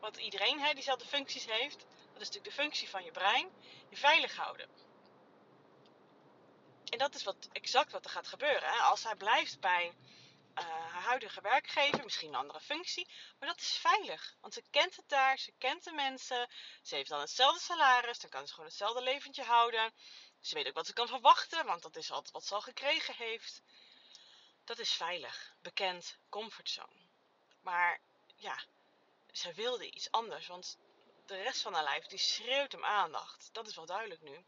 Wat 0.00 0.16
iedereen 0.16 0.60
hè, 0.60 0.74
diezelfde 0.74 1.06
functies 1.06 1.46
heeft. 1.46 1.78
Dat 2.12 2.22
is 2.22 2.28
natuurlijk 2.28 2.56
de 2.56 2.62
functie 2.62 2.88
van 2.88 3.04
je 3.04 3.10
brein. 3.10 3.48
Je 3.88 3.96
veilig 3.96 4.36
houden. 4.36 4.83
En 6.94 7.00
dat 7.00 7.14
is 7.14 7.24
wat, 7.24 7.48
exact 7.52 7.92
wat 7.92 8.04
er 8.04 8.10
gaat 8.10 8.26
gebeuren. 8.26 8.68
Hè? 8.72 8.78
Als 8.78 9.04
hij 9.04 9.16
blijft 9.16 9.60
bij 9.60 9.86
uh, 9.86 10.64
haar 10.64 11.02
huidige 11.02 11.40
werkgever, 11.40 12.04
misschien 12.04 12.28
een 12.28 12.34
andere 12.34 12.60
functie, 12.60 13.08
maar 13.38 13.48
dat 13.48 13.60
is 13.60 13.76
veilig. 13.76 14.36
Want 14.40 14.54
ze 14.54 14.62
kent 14.70 14.96
het 14.96 15.08
daar, 15.08 15.38
ze 15.38 15.52
kent 15.58 15.84
de 15.84 15.92
mensen, 15.92 16.50
ze 16.82 16.94
heeft 16.94 17.08
dan 17.08 17.20
hetzelfde 17.20 17.60
salaris, 17.60 18.18
dan 18.18 18.30
kan 18.30 18.46
ze 18.46 18.52
gewoon 18.52 18.68
hetzelfde 18.68 19.02
leventje 19.02 19.42
houden. 19.42 19.92
Ze 20.40 20.54
weet 20.54 20.66
ook 20.66 20.74
wat 20.74 20.86
ze 20.86 20.92
kan 20.92 21.08
verwachten, 21.08 21.66
want 21.66 21.82
dat 21.82 21.96
is 21.96 22.10
altijd 22.10 22.32
wat 22.32 22.44
ze 22.44 22.54
al 22.54 22.60
gekregen 22.60 23.14
heeft. 23.14 23.62
Dat 24.64 24.78
is 24.78 24.92
veilig, 24.92 25.54
bekend, 25.62 26.18
comfortzone. 26.28 27.08
Maar 27.60 28.00
ja, 28.36 28.64
ze 29.32 29.52
wilde 29.52 29.90
iets 29.90 30.10
anders, 30.10 30.46
want 30.46 30.78
de 31.26 31.42
rest 31.42 31.62
van 31.62 31.74
haar 31.74 31.84
lijf 31.84 32.06
die 32.06 32.18
schreeuwt 32.18 32.74
om 32.74 32.84
aandacht. 32.84 33.48
Dat 33.52 33.66
is 33.66 33.76
wel 33.76 33.86
duidelijk 33.86 34.20
nu. 34.20 34.44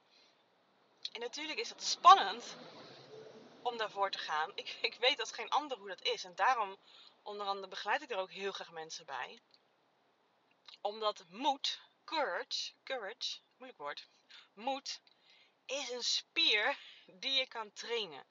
En 1.12 1.20
natuurlijk 1.20 1.58
is 1.58 1.68
dat 1.68 1.82
spannend 1.82 2.56
om 3.62 3.76
daarvoor 3.76 4.10
te 4.10 4.18
gaan. 4.18 4.52
Ik, 4.54 4.78
ik 4.80 4.94
weet 4.94 5.20
als 5.20 5.32
geen 5.32 5.48
ander 5.48 5.78
hoe 5.78 5.88
dat 5.88 6.02
is. 6.02 6.25
En 6.25 6.34
daarom, 6.34 6.76
onder 7.22 7.46
andere, 7.46 7.68
begeleid 7.68 8.02
ik 8.02 8.10
er 8.10 8.18
ook 8.18 8.30
heel 8.30 8.52
graag 8.52 8.70
mensen 8.70 9.06
bij. 9.06 9.40
Omdat 10.80 11.25
moed, 11.28 11.80
courage, 12.04 12.72
courage, 12.84 13.40
moeilijk 13.56 13.80
woord, 13.80 14.08
moed 14.54 15.00
is 15.66 15.90
een 15.90 16.02
spier 16.02 16.78
die 17.06 17.32
je 17.32 17.46
kan 17.46 17.72
trainen. 17.72 18.26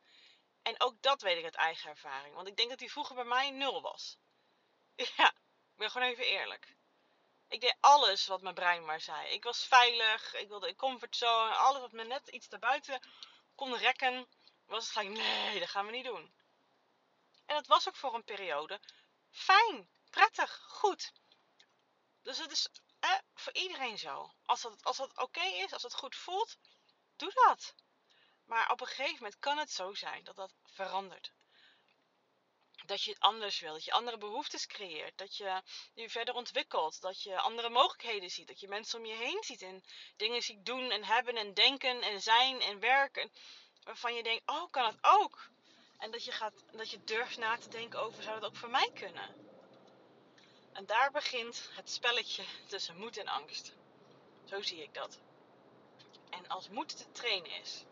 En 0.61 0.81
ook 0.81 1.01
dat 1.01 1.21
weet 1.21 1.37
ik 1.37 1.43
uit 1.43 1.55
eigen 1.55 1.89
ervaring. 1.89 2.35
Want 2.35 2.47
ik 2.47 2.55
denk 2.55 2.69
dat 2.69 2.79
die 2.79 2.91
vroeger 2.91 3.15
bij 3.15 3.23
mij 3.23 3.49
nul 3.49 3.81
was. 3.81 4.17
Ja, 5.17 5.29
ik 5.71 5.75
ben 5.75 5.91
gewoon 5.91 6.07
even 6.07 6.25
eerlijk. 6.25 6.75
Ik 7.47 7.61
deed 7.61 7.77
alles 7.79 8.27
wat 8.27 8.41
mijn 8.41 8.55
brein 8.55 8.85
maar 8.85 9.01
zei. 9.01 9.27
Ik 9.27 9.43
was 9.43 9.65
veilig, 9.65 10.33
ik 10.33 10.47
wilde 10.47 10.67
in 10.67 10.75
comfortzone. 10.75 11.53
Alles 11.55 11.81
wat 11.81 11.91
me 11.91 12.03
net 12.03 12.27
iets 12.27 12.47
daarbuiten 12.47 12.99
kon 13.55 13.77
rekken, 13.77 14.27
was 14.65 14.83
het 14.83 14.93
gelijk, 14.93 15.09
nee, 15.09 15.59
dat 15.59 15.69
gaan 15.69 15.85
we 15.85 15.91
niet 15.91 16.05
doen. 16.05 16.33
En 17.45 17.55
dat 17.55 17.67
was 17.67 17.87
ook 17.87 17.95
voor 17.95 18.13
een 18.13 18.23
periode 18.23 18.79
fijn, 19.31 19.89
prettig, 20.09 20.65
goed. 20.67 21.11
Dus 22.21 22.37
het 22.37 22.51
is 22.51 22.67
eh, 22.99 23.19
voor 23.33 23.53
iedereen 23.53 23.97
zo. 23.97 24.33
Als 24.45 24.61
dat, 24.61 24.83
als 24.83 24.97
dat 24.97 25.17
oké 25.17 25.43
is, 25.43 25.73
als 25.73 25.83
het 25.83 25.93
goed 25.93 26.15
voelt, 26.15 26.57
doe 27.15 27.31
dat. 27.33 27.73
Maar 28.45 28.71
op 28.71 28.81
een 28.81 28.87
gegeven 28.87 29.15
moment 29.15 29.39
kan 29.39 29.57
het 29.57 29.71
zo 29.71 29.93
zijn 29.93 30.23
dat 30.23 30.35
dat 30.35 30.53
verandert. 30.63 31.31
Dat 32.85 33.03
je 33.03 33.11
het 33.11 33.19
anders 33.19 33.59
wil, 33.59 33.73
dat 33.73 33.85
je 33.85 33.91
andere 33.91 34.17
behoeftes 34.17 34.67
creëert, 34.67 35.17
dat 35.17 35.37
je 35.37 35.61
je 35.93 36.09
verder 36.09 36.33
ontwikkelt, 36.33 37.01
dat 37.01 37.21
je 37.21 37.39
andere 37.39 37.69
mogelijkheden 37.69 38.29
ziet, 38.29 38.47
dat 38.47 38.59
je 38.59 38.67
mensen 38.67 38.99
om 38.99 39.05
je 39.05 39.15
heen 39.15 39.43
ziet 39.43 39.61
en 39.61 39.83
dingen 40.17 40.41
ziet 40.41 40.65
doen 40.65 40.91
en 40.91 41.03
hebben 41.03 41.35
en 41.35 41.53
denken 41.53 42.01
en 42.01 42.21
zijn 42.21 42.61
en 42.61 42.79
werken. 42.79 43.31
Waarvan 43.83 44.13
je 44.13 44.23
denkt, 44.23 44.49
oh, 44.49 44.71
kan 44.71 44.85
het 44.85 44.97
ook? 45.01 45.49
En 45.97 46.11
dat 46.11 46.25
je, 46.25 46.31
gaat, 46.31 46.63
dat 46.71 46.89
je 46.89 47.03
durft 47.03 47.37
na 47.37 47.57
te 47.57 47.69
denken 47.69 47.99
over, 47.99 48.23
zou 48.23 48.39
dat 48.39 48.49
ook 48.49 48.55
voor 48.55 48.69
mij 48.69 48.91
kunnen? 48.93 49.35
En 50.73 50.85
daar 50.85 51.11
begint 51.11 51.69
het 51.71 51.89
spelletje 51.89 52.43
tussen 52.67 52.97
moed 52.97 53.17
en 53.17 53.27
angst. 53.27 53.73
Zo 54.45 54.61
zie 54.61 54.81
ik 54.81 54.93
dat. 54.93 55.19
En 56.29 56.47
als 56.47 56.69
moed 56.69 56.97
te 56.97 57.11
trainen 57.11 57.51
is, 57.51 57.83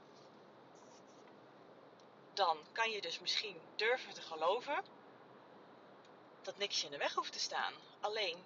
dan 2.34 2.58
kan 2.72 2.92
je 2.92 3.02
dus 3.02 3.20
misschien 3.20 3.62
durven 3.76 4.14
te 4.14 4.22
geloven 4.22 4.84
dat 6.42 6.58
niks 6.58 6.80
je 6.80 6.86
in 6.86 6.92
de 6.92 6.98
weg 6.98 7.14
hoeft 7.14 7.34
te 7.34 7.40
staan. 7.40 7.74
Alleen 8.00 8.46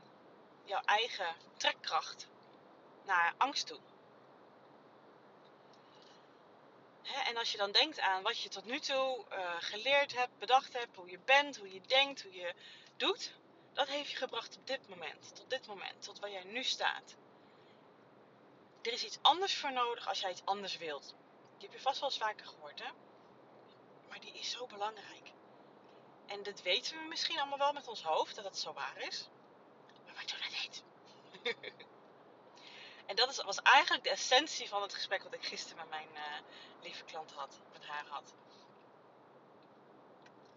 jouw 0.64 0.82
eigen 0.86 1.36
trekkracht 1.58 2.28
naar 3.06 3.34
angst 3.38 3.68
toe. 3.68 3.80
en 7.26 7.38
als 7.38 7.52
je 7.52 7.58
dan 7.58 7.72
denkt 7.72 8.00
aan 8.00 8.24
wat 8.24 8.42
je 8.42 8.50
tot 8.50 8.66
nu 8.66 8.80
toe 8.80 9.26
uh, 9.32 9.56
geleerd 9.60 10.16
hebt, 10.16 10.38
bedacht 10.38 10.74
hebt, 10.74 10.96
hoe 10.96 11.10
je 11.10 11.20
bent, 11.20 11.58
hoe 11.58 11.74
je 11.74 11.82
denkt, 11.82 12.22
hoe 12.24 12.34
je 12.34 12.54
doet, 12.98 13.32
dat 13.74 13.88
heeft 13.88 14.10
je 14.10 14.18
gebracht 14.18 14.58
op 14.58 14.68
dit 14.68 14.90
moment, 14.90 15.36
tot 15.36 15.50
dit 15.50 15.68
moment, 15.68 16.04
tot 16.04 16.20
waar 16.20 16.32
jij 16.32 16.44
nu 16.44 16.64
staat. 16.64 17.16
Er 18.82 18.92
is 18.94 19.04
iets 19.04 19.20
anders 19.22 19.58
voor 19.58 19.72
nodig 19.72 20.08
als 20.08 20.20
jij 20.20 20.32
iets 20.32 20.46
anders 20.46 20.78
wilt. 20.78 21.16
Die 21.58 21.68
heb 21.68 21.78
je 21.78 21.84
vast 21.84 22.00
wel 22.00 22.10
eens 22.10 22.18
vaker 22.18 22.46
gehoord, 22.46 22.84
hè? 22.84 22.90
Maar 24.18 24.32
die 24.32 24.40
is 24.40 24.52
zo 24.52 24.68
belangrijk. 24.68 25.32
En 26.26 26.44
dat 26.44 26.62
weten 26.62 26.98
we 26.98 27.08
misschien 27.08 27.40
allemaal 27.40 27.58
wel 27.58 27.74
met 27.74 27.88
ons 27.88 28.04
hoofd, 28.04 28.36
dat 28.36 28.44
dat 28.44 28.58
zo 28.58 28.74
waar 28.74 28.98
is. 28.98 29.28
Maar 30.06 30.16
we 30.16 30.26
doen 30.26 30.42
het 30.42 30.62
niet. 30.62 30.84
en 33.10 33.16
dat 33.16 33.44
was 33.44 33.62
eigenlijk 33.62 34.04
de 34.04 34.10
essentie 34.10 34.70
van 34.70 34.82
het 34.82 34.94
gesprek 34.94 35.24
wat 35.24 35.34
ik 35.34 35.46
gisteren 35.46 35.78
met 35.78 35.90
mijn 35.90 36.10
uh, 36.14 36.22
lieve 36.82 37.04
klant 37.04 37.32
had, 37.32 37.60
met 37.74 37.86
haar 37.86 38.06
had. 38.08 38.34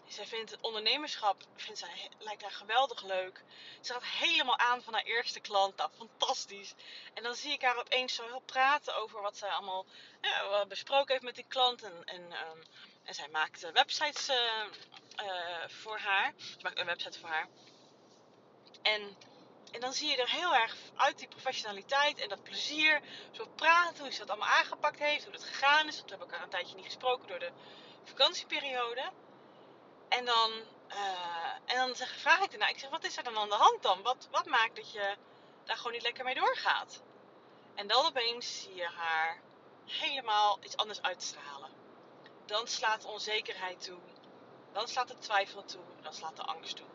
Zij 0.06 0.26
vindt 0.26 0.50
het 0.50 0.60
ondernemerschap 0.60 1.42
vindt 1.56 1.78
zij, 1.78 2.10
lijkt 2.18 2.42
haar 2.42 2.50
geweldig 2.50 3.02
leuk. 3.02 3.44
Ze 3.80 3.92
gaat 3.92 4.04
helemaal 4.04 4.58
aan 4.58 4.82
van 4.82 4.92
haar 4.92 5.02
eerste 5.02 5.40
klant. 5.40 5.76
Nou, 5.76 5.90
fantastisch. 5.96 6.74
En 7.14 7.22
dan 7.22 7.34
zie 7.34 7.52
ik 7.52 7.62
haar 7.62 7.78
opeens 7.78 8.14
zo 8.14 8.26
heel 8.26 8.42
praten 8.46 8.96
over 8.96 9.22
wat 9.22 9.36
zij 9.36 9.48
allemaal 9.48 9.86
ja, 10.20 10.66
besproken 10.66 11.12
heeft 11.12 11.24
met 11.24 11.34
die 11.34 11.44
klant. 11.48 11.82
En, 11.82 12.04
en, 12.04 12.22
um, 12.22 12.62
en 13.04 13.14
zij 13.14 13.28
maakt 13.28 13.72
websites 13.72 14.28
uh, 14.28 14.36
uh, 15.22 15.68
voor 15.68 15.98
haar. 15.98 16.32
Ze 16.36 16.58
maakt 16.62 16.78
een 16.78 16.86
website 16.86 17.18
voor 17.18 17.28
haar. 17.28 17.48
En, 18.82 19.16
en 19.72 19.80
dan 19.80 19.92
zie 19.92 20.08
je 20.08 20.16
er 20.16 20.30
heel 20.30 20.54
erg 20.54 20.76
uit 20.96 21.18
die 21.18 21.28
professionaliteit 21.28 22.18
en 22.18 22.28
dat 22.28 22.42
plezier. 22.42 23.00
Zo 23.30 23.46
praten, 23.46 24.04
hoe 24.04 24.12
ze 24.12 24.18
dat 24.18 24.30
allemaal 24.30 24.48
aangepakt 24.48 24.98
heeft, 24.98 25.24
hoe 25.24 25.32
dat 25.32 25.44
gegaan 25.44 25.88
is. 25.88 25.96
Want 25.96 26.10
we 26.10 26.16
hebben 26.16 26.28
elkaar 26.28 26.42
een 26.42 26.50
tijdje 26.50 26.76
niet 26.76 26.84
gesproken 26.84 27.28
door 27.28 27.38
de 27.38 27.52
vakantieperiode. 28.04 29.10
En 30.08 30.24
dan, 30.24 30.50
uh, 30.88 31.54
en 31.66 31.76
dan 31.76 31.96
zeg, 31.96 32.16
vraag 32.16 32.40
ik 32.40 32.52
ernaar. 32.52 32.70
Ik 32.70 32.78
zeg, 32.78 32.90
wat 32.90 33.04
is 33.04 33.16
er 33.16 33.24
dan 33.24 33.36
aan 33.36 33.48
de 33.48 33.54
hand 33.54 33.82
dan? 33.82 34.02
Wat, 34.02 34.28
wat 34.30 34.46
maakt 34.46 34.76
dat 34.76 34.92
je 34.92 35.16
daar 35.64 35.76
gewoon 35.76 35.92
niet 35.92 36.02
lekker 36.02 36.24
mee 36.24 36.34
doorgaat? 36.34 37.02
En 37.74 37.86
dan 37.86 38.06
opeens 38.06 38.62
zie 38.62 38.74
je 38.74 38.86
haar 38.86 39.40
helemaal 39.86 40.58
iets 40.62 40.76
anders 40.76 41.02
uitstralen. 41.02 41.79
Dan 42.50 42.66
slaat 42.66 43.04
onzekerheid 43.04 43.82
toe. 43.82 43.98
Dan 44.72 44.88
slaat 44.88 45.08
de 45.08 45.18
twijfel 45.18 45.64
toe. 45.64 45.84
Dan 46.02 46.14
slaat 46.14 46.36
de 46.36 46.42
angst 46.42 46.76
toe. 46.76 46.86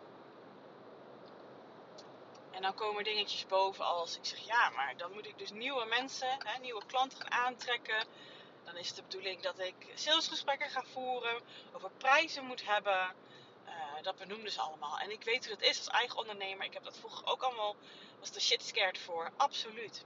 En 2.51 2.61
dan 2.61 2.73
komen 2.73 3.03
dingetjes 3.03 3.45
boven 3.45 3.85
als 3.85 4.17
ik 4.17 4.25
zeg 4.25 4.39
ja, 4.39 4.69
maar 4.69 4.97
dan 4.97 5.11
moet 5.11 5.25
ik 5.25 5.37
dus 5.37 5.51
nieuwe 5.51 5.85
mensen, 5.85 6.37
hè, 6.45 6.59
nieuwe 6.59 6.85
klanten 6.85 7.17
gaan 7.21 7.31
aantrekken. 7.31 8.07
Dan 8.63 8.75
is 8.75 8.87
het 8.87 8.95
de 8.95 9.01
bedoeling 9.01 9.41
dat 9.41 9.59
ik 9.59 9.75
salesgesprekken 9.93 10.69
ga 10.69 10.83
voeren, 10.83 11.41
over 11.73 11.91
prijzen 11.97 12.45
moet 12.45 12.65
hebben. 12.65 13.15
Uh, 13.65 13.73
dat 14.01 14.15
benoemden 14.17 14.51
ze 14.51 14.61
allemaal. 14.61 14.97
En 14.97 15.11
ik 15.11 15.23
weet 15.23 15.47
hoe 15.47 15.57
dat 15.57 15.67
is 15.69 15.77
als 15.77 15.87
eigen 15.87 16.17
ondernemer. 16.17 16.65
Ik 16.65 16.73
heb 16.73 16.83
dat 16.83 16.97
vroeger 16.97 17.27
ook 17.27 17.43
allemaal, 17.43 17.75
was 18.19 18.31
de 18.31 18.39
shit 18.39 18.63
scared 18.63 18.99
voor. 18.99 19.31
Absoluut. 19.37 20.05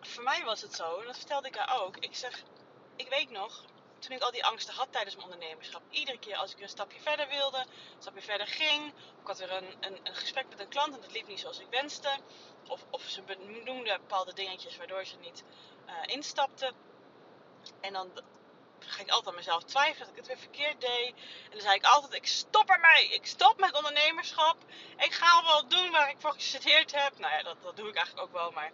Voor 0.00 0.22
mij 0.22 0.44
was 0.44 0.62
het 0.62 0.74
zo, 0.74 1.00
en 1.00 1.06
dat 1.06 1.16
vertelde 1.18 1.48
ik 1.48 1.56
haar 1.56 1.82
ook. 1.82 1.96
Ik 1.96 2.14
zeg, 2.14 2.42
ik 2.98 3.08
weet 3.08 3.30
nog, 3.30 3.64
toen 3.98 4.16
ik 4.16 4.22
al 4.22 4.30
die 4.30 4.44
angsten 4.44 4.74
had 4.74 4.92
tijdens 4.92 5.16
mijn 5.16 5.28
ondernemerschap. 5.28 5.82
Iedere 5.90 6.18
keer 6.18 6.36
als 6.36 6.52
ik 6.52 6.60
een 6.60 6.68
stapje 6.68 7.00
verder 7.00 7.28
wilde, 7.28 7.58
een 7.58 8.02
stapje 8.02 8.22
verder 8.22 8.46
ging. 8.46 8.86
Ik 9.20 9.26
had 9.26 9.38
weer 9.38 9.52
een, 9.52 9.76
een, 9.80 10.14
gesprek 10.14 10.48
met 10.48 10.60
een 10.60 10.68
klant 10.68 10.94
en 10.94 11.00
dat 11.00 11.12
liep 11.12 11.26
niet 11.26 11.40
zoals 11.40 11.58
ik 11.58 11.66
wenste. 11.70 12.08
Of, 12.68 12.84
of 12.90 13.02
ze 13.02 13.22
benoemde 13.22 13.98
bepaalde 13.98 14.34
dingetjes 14.34 14.76
waardoor 14.76 15.04
ze 15.04 15.16
niet 15.16 15.44
uh, 15.86 15.92
instapte. 16.06 16.72
En 17.80 17.92
dan 17.92 18.10
ging 18.78 19.06
ik 19.06 19.12
altijd 19.12 19.28
aan 19.28 19.34
mezelf 19.34 19.62
twijfelen 19.62 19.98
dat 19.98 20.08
ik 20.08 20.16
het 20.16 20.26
weer 20.26 20.38
verkeerd 20.38 20.80
deed. 20.80 21.12
En 21.44 21.50
dan 21.50 21.60
zei 21.60 21.74
ik 21.74 21.84
altijd, 21.84 22.14
ik 22.14 22.26
stop 22.26 22.70
ermee. 22.70 23.08
Ik 23.08 23.26
stop 23.26 23.58
met 23.58 23.76
ondernemerschap. 23.76 24.56
Ik 24.96 25.12
ga 25.12 25.42
wel 25.44 25.68
doen 25.68 25.90
waar 25.90 26.10
ik 26.10 26.20
voor 26.20 26.32
gestudeerd 26.32 26.92
heb. 26.94 27.18
Nou 27.18 27.32
ja, 27.32 27.42
dat, 27.42 27.62
dat 27.62 27.76
doe 27.76 27.88
ik 27.88 27.94
eigenlijk 27.94 28.26
ook 28.26 28.32
wel. 28.32 28.50
Maar 28.50 28.72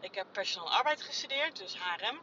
ik 0.00 0.14
heb 0.14 0.26
personal 0.32 0.72
arbeid 0.72 1.02
gestudeerd, 1.02 1.56
dus 1.56 1.76
HRM. 1.78 2.20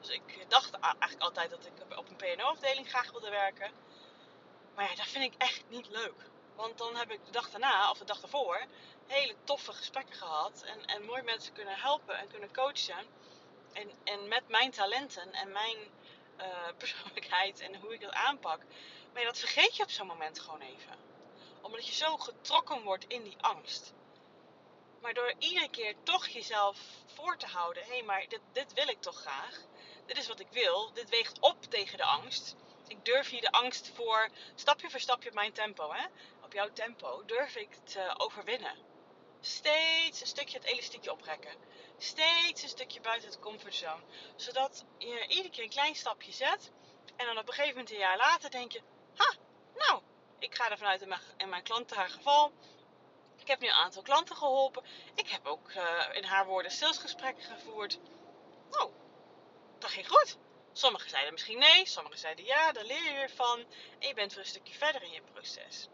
Dus 0.00 0.08
ik 0.08 0.44
dacht 0.48 0.74
eigenlijk 0.80 1.22
altijd 1.22 1.50
dat 1.50 1.66
ik 1.66 1.98
op 1.98 2.08
een 2.08 2.16
PNO-afdeling 2.16 2.88
graag 2.88 3.10
wilde 3.10 3.30
werken. 3.30 3.70
Maar 4.74 4.90
ja, 4.90 4.94
dat 4.94 5.06
vind 5.06 5.24
ik 5.24 5.34
echt 5.38 5.64
niet 5.68 5.88
leuk. 5.88 6.28
Want 6.54 6.78
dan 6.78 6.96
heb 6.96 7.10
ik 7.10 7.24
de 7.24 7.30
dag 7.30 7.50
daarna, 7.50 7.90
of 7.90 7.98
de 7.98 8.04
dag 8.04 8.20
daarvoor, 8.20 8.66
hele 9.06 9.34
toffe 9.44 9.72
gesprekken 9.72 10.14
gehad. 10.14 10.62
En, 10.62 10.84
en 10.84 11.04
mooi 11.04 11.22
mensen 11.22 11.52
kunnen 11.52 11.78
helpen 11.78 12.18
en 12.18 12.28
kunnen 12.28 12.52
coachen. 12.52 13.06
En, 13.72 13.90
en 14.04 14.28
met 14.28 14.48
mijn 14.48 14.70
talenten 14.70 15.32
en 15.32 15.52
mijn 15.52 15.76
uh, 16.38 16.46
persoonlijkheid 16.78 17.60
en 17.60 17.80
hoe 17.80 17.94
ik 17.94 18.00
dat 18.00 18.12
aanpak. 18.12 18.60
Maar 19.12 19.24
dat 19.24 19.38
vergeet 19.38 19.76
je 19.76 19.82
op 19.82 19.90
zo'n 19.90 20.06
moment 20.06 20.40
gewoon 20.40 20.60
even. 20.60 20.96
Omdat 21.60 21.86
je 21.86 21.94
zo 21.94 22.16
getrokken 22.16 22.82
wordt 22.82 23.04
in 23.06 23.22
die 23.22 23.36
angst. 23.40 23.92
Maar 25.00 25.14
door 25.14 25.34
iedere 25.38 25.70
keer 25.70 25.94
toch 26.02 26.26
jezelf 26.26 26.78
voor 27.06 27.36
te 27.36 27.46
houden. 27.46 27.82
Hé, 27.82 27.88
hey, 27.88 28.02
maar 28.02 28.26
dit 28.52 28.72
wil 28.72 28.88
ik 28.88 29.00
toch 29.00 29.16
graag. 29.16 29.60
Dit 30.10 30.18
is 30.18 30.28
wat 30.28 30.40
ik 30.40 30.50
wil. 30.50 30.92
Dit 30.92 31.08
weegt 31.08 31.40
op 31.40 31.62
tegen 31.62 31.98
de 31.98 32.04
angst. 32.04 32.56
Ik 32.88 33.04
durf 33.04 33.28
hier 33.28 33.40
de 33.40 33.50
angst 33.50 33.90
voor, 33.94 34.28
stapje 34.54 34.90
voor 34.90 35.00
stapje 35.00 35.28
op 35.28 35.34
mijn 35.34 35.52
tempo, 35.52 35.92
hè? 35.92 36.06
op 36.44 36.52
jouw 36.52 36.72
tempo, 36.72 37.24
durf 37.24 37.56
ik 37.56 37.74
te 37.84 38.14
overwinnen. 38.16 38.76
Steeds 39.40 40.20
een 40.20 40.26
stukje 40.26 40.58
het 40.58 40.66
elastiekje 40.66 41.12
oprekken. 41.12 41.54
Steeds 41.98 42.62
een 42.62 42.68
stukje 42.68 43.00
buiten 43.00 43.28
het 43.28 43.38
comfortzone. 43.38 44.02
Zodat 44.36 44.84
je 44.98 45.26
iedere 45.26 45.50
keer 45.50 45.64
een 45.64 45.70
klein 45.70 45.94
stapje 45.94 46.32
zet. 46.32 46.70
En 47.16 47.26
dan 47.26 47.38
op 47.38 47.48
een 47.48 47.54
gegeven 47.54 47.74
moment 47.74 47.90
een 47.90 47.98
jaar 47.98 48.16
later 48.16 48.50
denk 48.50 48.72
je, 48.72 48.80
ha, 49.14 49.34
nou, 49.74 50.02
ik 50.38 50.54
ga 50.54 50.70
er 50.70 50.78
vanuit 50.78 51.02
in 51.02 51.08
mijn, 51.08 51.20
in 51.36 51.48
mijn 51.48 51.64
haar 51.94 52.10
geval. 52.10 52.52
Ik 53.36 53.46
heb 53.46 53.60
nu 53.60 53.66
een 53.66 53.74
aantal 53.74 54.02
klanten 54.02 54.36
geholpen. 54.36 54.84
Ik 55.14 55.28
heb 55.28 55.46
ook 55.46 55.70
uh, 55.70 56.04
in 56.12 56.24
haar 56.24 56.46
woorden 56.46 56.72
salesgesprekken 56.72 57.44
gevoerd. 57.44 57.98
Nou, 58.70 58.90
dat 59.80 59.90
ging 59.90 60.08
goed. 60.08 60.36
Sommigen 60.72 61.10
zeiden 61.10 61.32
misschien 61.32 61.58
nee, 61.58 61.86
sommigen 61.86 62.18
zeiden 62.18 62.44
ja, 62.44 62.72
daar 62.72 62.84
leer 62.84 63.04
je 63.04 63.12
weer 63.12 63.30
van. 63.30 63.58
En 63.98 64.08
je 64.08 64.14
bent 64.14 64.32
weer 64.32 64.42
een 64.42 64.50
stukje 64.50 64.74
verder 64.74 65.02
in 65.02 65.10
je 65.10 65.22
proces. 65.32 65.88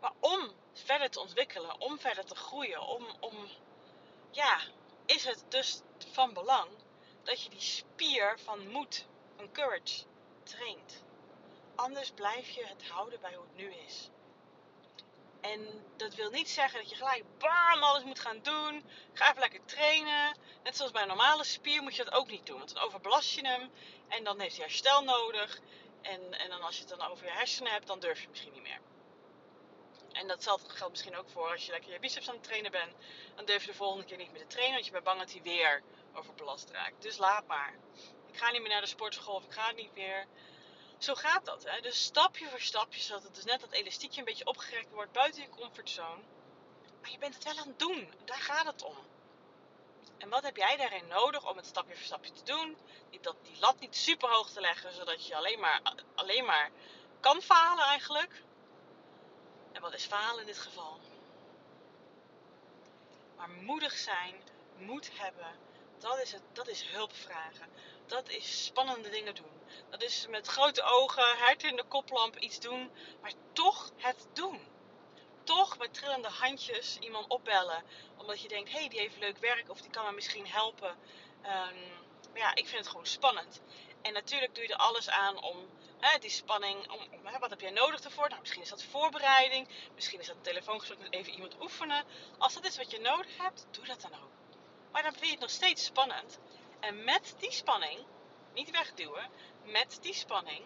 Maar 0.00 0.12
om 0.20 0.52
verder 0.72 1.10
te 1.10 1.20
ontwikkelen, 1.20 1.80
om 1.80 1.98
verder 1.98 2.24
te 2.24 2.34
groeien, 2.34 2.80
om, 2.80 3.06
om 3.20 3.48
ja, 4.30 4.60
is 5.06 5.24
het 5.24 5.44
dus 5.48 5.80
van 6.12 6.32
belang 6.32 6.70
dat 7.22 7.42
je 7.42 7.50
die 7.50 7.60
spier 7.60 8.38
van 8.38 8.68
moed, 8.68 9.06
van 9.36 9.52
courage, 9.52 10.04
traint. 10.42 11.02
Anders 11.74 12.10
blijf 12.10 12.50
je 12.50 12.66
het 12.66 12.88
houden 12.88 13.20
bij 13.20 13.34
hoe 13.34 13.44
het 13.44 13.56
nu 13.56 13.74
is. 13.74 14.10
En 15.52 15.84
dat 15.96 16.14
wil 16.14 16.30
niet 16.30 16.48
zeggen 16.48 16.80
dat 16.80 16.90
je 16.90 16.96
gelijk 16.96 17.24
bam 17.38 17.82
alles 17.82 18.04
moet 18.04 18.18
gaan 18.18 18.42
doen. 18.42 18.84
Ga 19.12 19.28
even 19.28 19.40
lekker 19.40 19.64
trainen. 19.64 20.36
Net 20.62 20.76
zoals 20.76 20.92
bij 20.92 21.02
een 21.02 21.08
normale 21.08 21.44
spier 21.44 21.82
moet 21.82 21.96
je 21.96 22.04
dat 22.04 22.14
ook 22.14 22.30
niet 22.30 22.46
doen. 22.46 22.58
Want 22.58 22.74
dan 22.74 22.82
overbelast 22.82 23.34
je 23.34 23.46
hem. 23.46 23.70
En 24.08 24.24
dan 24.24 24.40
heeft 24.40 24.56
hij 24.56 24.64
herstel 24.64 25.02
nodig. 25.02 25.60
En, 26.02 26.32
en 26.38 26.48
dan 26.50 26.62
als 26.62 26.74
je 26.74 26.80
het 26.80 26.98
dan 26.98 27.10
over 27.10 27.26
je 27.26 27.32
hersenen 27.32 27.72
hebt, 27.72 27.86
dan 27.86 28.00
durf 28.00 28.20
je 28.20 28.28
misschien 28.28 28.52
niet 28.52 28.62
meer. 28.62 28.80
En 30.12 30.28
datzelfde 30.28 30.70
geldt 30.70 30.92
misschien 30.92 31.16
ook 31.16 31.30
voor 31.30 31.50
als 31.50 31.66
je 31.66 31.72
lekker 31.72 31.92
je 31.92 31.98
biceps 31.98 32.28
aan 32.28 32.34
het 32.34 32.44
trainen 32.44 32.70
bent. 32.70 32.94
Dan 33.34 33.44
durf 33.44 33.64
je 33.64 33.70
de 33.70 33.76
volgende 33.76 34.04
keer 34.04 34.16
niet 34.16 34.32
meer 34.32 34.40
te 34.40 34.46
trainen, 34.46 34.74
want 34.74 34.86
je 34.86 34.92
bent 34.92 35.04
bang 35.04 35.18
dat 35.18 35.32
hij 35.32 35.42
weer 35.42 35.82
overbelast 36.14 36.70
raakt. 36.70 37.02
Dus 37.02 37.16
laat 37.16 37.46
maar. 37.46 37.74
Ik 38.32 38.36
ga 38.36 38.50
niet 38.50 38.60
meer 38.60 38.70
naar 38.70 38.80
de 38.80 38.86
sportschool 38.86 39.34
of 39.34 39.44
ik 39.44 39.52
ga 39.52 39.70
niet 39.72 39.94
meer. 39.94 40.26
Zo 41.04 41.14
gaat 41.14 41.44
dat. 41.44 41.64
Hè? 41.64 41.80
Dus 41.80 42.04
stapje 42.04 42.48
voor 42.48 42.60
stapje, 42.60 43.00
zodat 43.00 43.22
het 43.22 43.34
dus 43.34 43.44
net 43.44 43.60
dat 43.60 43.70
elastiekje 43.70 44.18
een 44.18 44.24
beetje 44.24 44.46
opgerekt 44.46 44.90
wordt 44.90 45.12
buiten 45.12 45.42
je 45.42 45.48
comfortzone. 45.48 46.22
Maar 47.00 47.10
je 47.10 47.18
bent 47.18 47.34
het 47.34 47.44
wel 47.44 47.58
aan 47.58 47.68
het 47.68 47.78
doen. 47.78 48.12
Daar 48.24 48.40
gaat 48.40 48.66
het 48.66 48.82
om. 48.82 48.96
En 50.18 50.28
wat 50.28 50.42
heb 50.42 50.56
jij 50.56 50.76
daarin 50.76 51.06
nodig 51.06 51.50
om 51.50 51.56
het 51.56 51.66
stapje 51.66 51.94
voor 51.94 52.04
stapje 52.04 52.32
te 52.32 52.42
doen? 52.44 52.76
Niet 53.10 53.22
dat 53.22 53.36
die 53.42 53.58
lat 53.60 53.80
niet 53.80 53.96
super 53.96 54.28
hoog 54.28 54.50
te 54.50 54.60
leggen, 54.60 54.92
zodat 54.94 55.26
je 55.26 55.36
alleen 55.36 55.60
maar, 55.60 55.80
alleen 56.14 56.44
maar 56.44 56.70
kan 57.20 57.42
falen 57.42 57.84
eigenlijk. 57.84 58.42
En 59.72 59.80
wat 59.80 59.94
is 59.94 60.04
falen 60.04 60.40
in 60.40 60.46
dit 60.46 60.58
geval? 60.58 61.00
Maar 63.36 63.48
moedig 63.48 63.92
zijn, 63.92 64.42
moed 64.76 65.18
hebben, 65.18 65.56
dat 66.10 66.22
is, 66.22 66.32
het, 66.32 66.42
dat 66.52 66.68
is 66.68 66.82
hulp 66.82 67.14
vragen. 67.14 67.68
Dat 68.06 68.28
is 68.28 68.64
spannende 68.64 69.10
dingen 69.10 69.34
doen. 69.34 69.60
Dat 69.90 70.02
is 70.02 70.26
met 70.28 70.46
grote 70.46 70.82
ogen, 70.82 71.36
hart 71.38 71.62
in 71.62 71.76
de 71.76 71.84
koplamp 71.84 72.36
iets 72.36 72.60
doen, 72.60 72.90
maar 73.20 73.32
toch 73.52 73.90
het 73.96 74.26
doen. 74.32 74.60
Toch 75.44 75.78
met 75.78 75.94
trillende 75.94 76.28
handjes 76.28 76.98
iemand 76.98 77.28
opbellen, 77.28 77.84
omdat 78.16 78.40
je 78.40 78.48
denkt, 78.48 78.72
hé, 78.72 78.78
hey, 78.78 78.88
die 78.88 78.98
heeft 78.98 79.18
leuk 79.18 79.38
werk 79.38 79.70
of 79.70 79.80
die 79.80 79.90
kan 79.90 80.04
me 80.04 80.12
misschien 80.12 80.46
helpen. 80.46 80.88
Um, 81.42 82.02
maar 82.30 82.42
ja, 82.42 82.54
ik 82.54 82.66
vind 82.66 82.78
het 82.78 82.88
gewoon 82.88 83.06
spannend. 83.06 83.60
En 84.02 84.12
natuurlijk 84.12 84.54
doe 84.54 84.64
je 84.64 84.72
er 84.72 84.78
alles 84.78 85.08
aan 85.08 85.42
om 85.42 85.68
hè, 85.98 86.18
die 86.18 86.30
spanning, 86.30 86.90
om, 86.90 86.98
hè, 87.24 87.38
wat 87.38 87.50
heb 87.50 87.60
jij 87.60 87.70
nodig 87.70 88.00
ervoor? 88.00 88.28
Nou, 88.28 88.40
misschien 88.40 88.62
is 88.62 88.68
dat 88.68 88.82
voorbereiding, 88.82 89.68
misschien 89.94 90.20
is 90.20 90.26
dat 90.26 90.36
een 90.36 90.42
telefoongesprek 90.42 90.98
met 90.98 91.12
even 91.12 91.32
iemand 91.32 91.60
oefenen. 91.60 92.04
Als 92.38 92.54
dat 92.54 92.64
is 92.64 92.76
wat 92.76 92.90
je 92.90 93.00
nodig 93.00 93.36
hebt, 93.38 93.66
doe 93.70 93.84
dat 93.84 94.00
dan 94.00 94.14
ook. 94.14 94.33
Maar 94.94 95.02
dan 95.02 95.12
vind 95.12 95.24
je 95.24 95.30
het 95.30 95.40
nog 95.40 95.50
steeds 95.50 95.84
spannend. 95.84 96.38
En 96.80 97.04
met 97.04 97.34
die 97.38 97.52
spanning, 97.52 98.04
niet 98.52 98.70
wegduwen, 98.70 99.30
met 99.64 99.98
die 100.00 100.14
spanning 100.14 100.64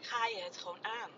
ga 0.00 0.26
je 0.26 0.42
het 0.42 0.56
gewoon 0.56 0.84
aan. 0.84 1.10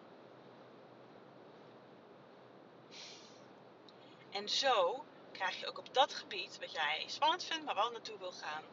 En 4.31 4.49
zo 4.49 5.05
krijg 5.33 5.61
je 5.61 5.67
ook 5.67 5.79
op 5.79 5.95
dat 5.95 6.15
gebied 6.15 6.59
wat 6.59 6.73
jij 6.73 7.05
spannend 7.07 7.45
vindt, 7.45 7.65
maar 7.65 7.75
wel 7.75 7.91
naartoe 7.91 8.19
wil 8.19 8.33
gaan, 8.33 8.65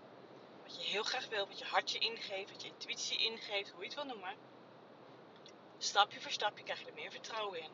wat 0.64 0.84
je 0.84 0.90
heel 0.90 1.04
graag 1.04 1.28
wil, 1.28 1.48
wat 1.48 1.60
je 1.60 1.66
hartje 1.66 2.00
ingeeft, 2.00 2.52
wat 2.52 2.62
je 2.62 2.68
intuïtie 2.68 3.18
ingeeft, 3.18 3.70
hoe 3.70 3.80
je 3.80 3.86
het 3.86 3.96
wil 3.96 4.06
noemen. 4.06 4.36
Stapje 5.78 6.22
voor 6.22 6.32
stapje 6.32 6.64
krijg 6.64 6.80
je 6.80 6.86
er 6.86 6.94
meer 6.94 7.12
vertrouwen 7.12 7.62
in. 7.62 7.72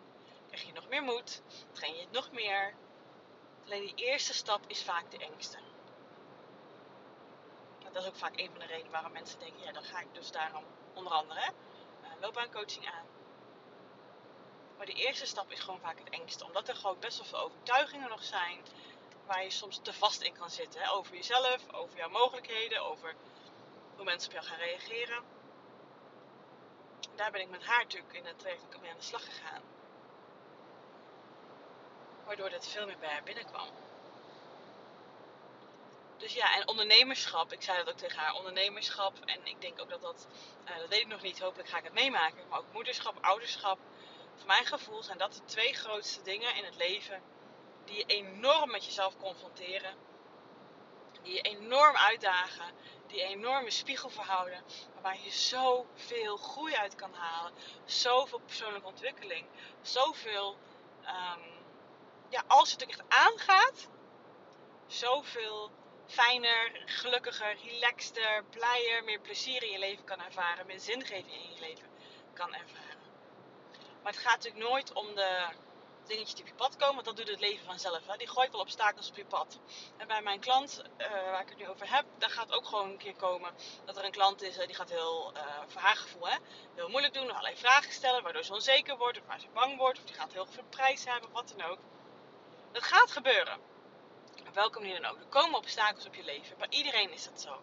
Krijg 0.47 0.65
je 0.65 0.73
nog 0.73 0.87
meer 0.87 1.03
moed, 1.03 1.41
train 1.71 1.95
je 1.95 2.01
het 2.01 2.11
nog 2.11 2.31
meer. 2.31 2.75
Alleen 3.65 3.81
die 3.81 4.05
eerste 4.05 4.33
stap 4.33 4.61
is 4.67 4.83
vaak 4.83 5.11
de 5.11 5.17
engste. 5.17 5.57
Dat 7.91 8.03
is 8.03 8.09
ook 8.09 8.15
vaak 8.15 8.39
een 8.39 8.49
van 8.49 8.59
de 8.59 8.65
redenen 8.65 8.91
waarom 8.91 9.11
mensen 9.11 9.39
denken, 9.39 9.63
ja 9.63 9.71
dan 9.71 9.83
ga 9.83 9.99
ik 9.99 10.13
dus 10.13 10.31
daarom 10.31 10.63
onder 10.93 11.13
andere 11.13 11.51
uh, 12.03 12.07
loopbaancoaching 12.21 12.87
aan. 12.87 13.05
Maar 14.77 14.85
de 14.85 14.93
eerste 14.93 15.25
stap 15.25 15.51
is 15.51 15.59
gewoon 15.59 15.79
vaak 15.79 15.99
het 15.99 16.09
engste. 16.09 16.45
Omdat 16.45 16.67
er 16.67 16.75
gewoon 16.75 16.99
best 16.99 17.17
wel 17.17 17.27
veel 17.27 17.39
overtuigingen 17.39 18.09
nog 18.09 18.23
zijn 18.23 18.61
waar 19.25 19.43
je 19.43 19.49
soms 19.49 19.79
te 19.81 19.93
vast 19.93 20.21
in 20.21 20.33
kan 20.33 20.49
zitten. 20.49 20.81
Hè? 20.81 20.91
Over 20.91 21.15
jezelf, 21.15 21.73
over 21.73 21.97
jouw 21.97 22.09
mogelijkheden, 22.09 22.83
over 22.83 23.15
hoe 23.95 24.05
mensen 24.05 24.29
op 24.29 24.35
jou 24.35 24.45
gaan 24.45 24.57
reageren. 24.57 25.23
Daar 27.15 27.31
ben 27.31 27.41
ik 27.41 27.49
met 27.49 27.63
haar 27.63 27.83
natuurlijk 27.83 28.13
in 28.13 28.25
het 28.25 28.39
traject 28.39 28.81
mee 28.81 28.91
aan 28.91 28.97
de 28.97 29.03
slag 29.03 29.25
gegaan. 29.25 29.61
Waardoor 32.25 32.49
dit 32.49 32.67
veel 32.67 32.85
meer 32.85 32.97
bij 32.97 33.09
haar 33.09 33.23
binnenkwam. 33.23 33.67
Dus 36.17 36.33
ja, 36.33 36.55
en 36.55 36.67
ondernemerschap, 36.67 37.51
ik 37.51 37.61
zei 37.61 37.77
dat 37.77 37.89
ook 37.89 37.97
tegen 37.97 38.19
haar, 38.19 38.33
ondernemerschap. 38.33 39.13
En 39.25 39.39
ik 39.43 39.61
denk 39.61 39.81
ook 39.81 39.89
dat 39.89 40.01
dat, 40.01 40.27
uh, 40.69 40.77
dat 40.77 40.89
weet 40.89 41.01
ik 41.01 41.07
nog 41.07 41.21
niet, 41.21 41.39
hopelijk 41.39 41.69
ga 41.69 41.77
ik 41.77 41.83
het 41.83 41.93
meemaken. 41.93 42.47
Maar 42.47 42.59
ook 42.59 42.73
moederschap, 42.73 43.17
ouderschap. 43.21 43.79
Voor 44.35 44.47
mijn 44.47 44.65
gevoel 44.65 45.03
zijn 45.03 45.17
dat 45.17 45.33
de 45.33 45.45
twee 45.45 45.73
grootste 45.73 46.21
dingen 46.21 46.55
in 46.55 46.63
het 46.63 46.75
leven 46.75 47.21
die 47.85 47.97
je 47.97 48.05
enorm 48.05 48.71
met 48.71 48.85
jezelf 48.85 49.17
confronteren, 49.17 49.95
die 51.21 51.33
je 51.33 51.41
enorm 51.41 51.95
uitdagen, 51.95 52.73
die 53.07 53.23
een 53.23 53.29
enorme 53.29 53.71
spiegel 53.71 54.09
verhouden, 54.09 54.63
waar 55.01 55.19
je 55.23 55.31
zoveel 55.31 56.37
groei 56.37 56.75
uit 56.75 56.95
kan 56.95 57.13
halen, 57.13 57.53
zoveel 57.85 58.39
persoonlijke 58.39 58.87
ontwikkeling, 58.87 59.45
zoveel, 59.81 60.57
um, 61.03 61.54
ja, 62.29 62.43
als 62.47 62.71
het 62.71 62.85
echt 62.85 63.01
aangaat, 63.07 63.87
zoveel 64.87 65.71
fijner, 66.07 66.83
gelukkiger, 66.85 67.55
relaxter, 67.63 68.43
blijer, 68.49 69.03
meer 69.03 69.19
plezier 69.19 69.63
in 69.63 69.71
je 69.71 69.79
leven 69.79 70.03
kan 70.03 70.21
ervaren, 70.21 70.65
meer 70.65 70.79
zingeving 70.79 71.31
in 71.31 71.53
je 71.53 71.59
leven 71.59 71.89
kan 72.33 72.53
ervaren. 72.53 73.03
Maar 74.03 74.13
het 74.13 74.21
gaat 74.21 74.35
natuurlijk 74.35 74.69
nooit 74.69 74.93
om 74.93 75.15
de 75.15 75.47
dingetjes 76.07 76.33
die 76.33 76.43
op 76.43 76.49
je 76.49 76.55
pad 76.55 76.75
komen, 76.75 76.93
want 76.93 77.05
dat 77.05 77.17
doet 77.17 77.27
het 77.27 77.39
leven 77.39 77.65
vanzelf. 77.65 78.07
Hè? 78.07 78.17
Die 78.17 78.27
gooit 78.27 78.51
wel 78.51 78.61
obstakels 78.61 79.09
op 79.09 79.15
je 79.15 79.25
pad. 79.25 79.59
En 79.97 80.07
bij 80.07 80.21
mijn 80.21 80.39
klant, 80.39 80.83
uh, 80.97 81.07
waar 81.09 81.41
ik 81.41 81.49
het 81.49 81.57
nu 81.57 81.67
over 81.67 81.95
heb, 81.95 82.05
daar 82.17 82.29
gaat 82.29 82.51
ook 82.51 82.65
gewoon 82.65 82.89
een 82.89 82.97
keer 82.97 83.15
komen 83.15 83.53
dat 83.85 83.97
er 83.97 84.05
een 84.05 84.11
klant 84.11 84.41
is, 84.41 84.57
uh, 84.57 84.65
die 84.65 84.75
gaat 84.75 84.89
heel, 84.89 85.31
uh, 85.35 85.41
voor 85.67 85.81
haar 85.81 85.95
gevoel, 85.95 86.27
heel 86.75 86.89
moeilijk 86.89 87.13
doen, 87.13 87.29
allerlei 87.29 87.57
vragen 87.57 87.91
stellen, 87.91 88.23
waardoor 88.23 88.43
ze 88.43 88.53
onzeker 88.53 88.97
wordt, 88.97 89.19
of 89.19 89.25
waar 89.25 89.39
ze 89.39 89.47
bang 89.53 89.77
wordt, 89.77 89.99
of 89.99 90.05
die 90.05 90.15
gaat 90.15 90.33
heel 90.33 90.45
veel 90.45 90.63
prijs 90.69 91.05
hebben, 91.05 91.31
wat 91.31 91.53
dan 91.57 91.67
ook. 91.69 91.79
Dat 92.75 92.83
gaat 92.83 93.11
gebeuren. 93.11 93.59
Op 94.47 94.53
welke 94.53 94.79
manier 94.79 95.01
dan 95.01 95.11
ook. 95.11 95.19
Er 95.19 95.25
komen 95.25 95.57
obstakels 95.57 96.05
op 96.05 96.15
je 96.15 96.23
leven. 96.23 96.57
Bij 96.57 96.67
iedereen 96.69 97.11
is 97.11 97.23
dat 97.23 97.41
zo. 97.41 97.61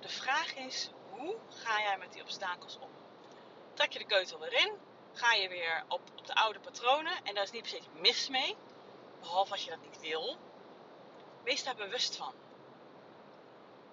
De 0.00 0.08
vraag 0.08 0.54
is, 0.54 0.90
hoe 1.10 1.36
ga 1.48 1.80
jij 1.80 1.98
met 1.98 2.12
die 2.12 2.22
obstakels 2.22 2.78
om? 2.78 2.90
Trek 3.74 3.92
je 3.92 3.98
de 3.98 4.04
keutel 4.06 4.38
weer 4.38 4.52
in? 4.52 4.72
ga 5.12 5.32
je 5.32 5.48
weer 5.48 5.84
op, 5.88 6.00
op 6.16 6.26
de 6.26 6.34
oude 6.34 6.60
patronen. 6.60 7.24
En 7.24 7.34
daar 7.34 7.42
is 7.42 7.50
niet 7.50 7.66
se 7.66 7.80
mis 7.92 8.28
mee. 8.28 8.56
Behalve 9.20 9.52
als 9.52 9.64
je 9.64 9.70
dat 9.70 9.80
niet 9.80 10.00
wil. 10.00 10.36
Wees 11.44 11.64
daar 11.64 11.76
bewust 11.76 12.16
van. 12.16 12.34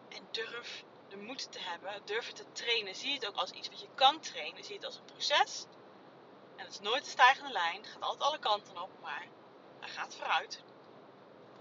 En 0.10 0.28
durf 0.32 0.84
de 1.08 1.18
moed 1.18 1.52
te 1.52 1.60
hebben. 1.60 2.02
Durf 2.06 2.28
het 2.28 2.36
te 2.36 2.52
trainen. 2.52 2.96
Zie 2.96 3.14
het 3.14 3.28
ook 3.28 3.36
als 3.36 3.52
iets 3.52 3.70
wat 3.70 3.82
je 3.82 3.90
kan 3.96 4.20
trainen. 4.20 4.64
Zie 4.64 4.76
het 4.76 4.86
als 4.86 4.96
een 4.96 5.06
proces. 5.06 5.66
En 6.56 6.66
het 6.66 6.74
is 6.74 6.80
nooit 6.80 7.04
een 7.04 7.12
stijgende 7.12 7.52
lijn. 7.52 7.78
Het 7.82 7.88
gaat 7.88 8.02
altijd 8.02 8.24
alle 8.24 8.40
kanten 8.40 8.82
op. 8.82 8.90
Maar 9.02 9.28
gaat 9.88 10.16
vooruit. 10.16 10.64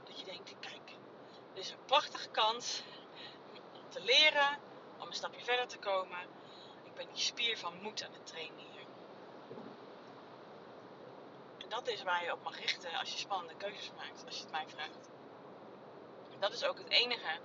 Dat 0.04 0.18
je 0.18 0.24
denkt, 0.24 0.54
kijk. 0.60 0.90
Dit 1.54 1.64
is 1.64 1.70
een 1.70 1.84
prachtige 1.84 2.28
kans 2.28 2.82
om 3.74 3.88
te 3.88 4.00
leren. 4.00 4.58
Om 4.98 5.06
een 5.06 5.12
stapje 5.12 5.44
verder 5.44 5.66
te 5.66 5.78
komen. 5.78 6.18
Ik 6.84 6.94
ben 6.94 7.06
die 7.12 7.22
spier 7.22 7.58
van 7.58 7.82
moed 7.82 8.04
aan 8.04 8.12
het 8.12 8.26
trainen 8.26 8.58
hier 8.58 8.74
dat 11.74 11.88
is 11.88 12.02
waar 12.02 12.24
je 12.24 12.32
op 12.32 12.42
mag 12.42 12.60
richten 12.60 12.92
als 12.92 13.12
je 13.12 13.18
spannende 13.18 13.54
keuzes 13.56 13.90
maakt, 13.96 14.24
als 14.26 14.37
je 14.37 14.42
het 14.42 14.50
mij 14.50 14.64
vraagt. 14.68 15.08
Dat 16.38 16.52
is 16.52 16.64
ook 16.64 16.78
het 16.78 16.88
enige 16.88 17.40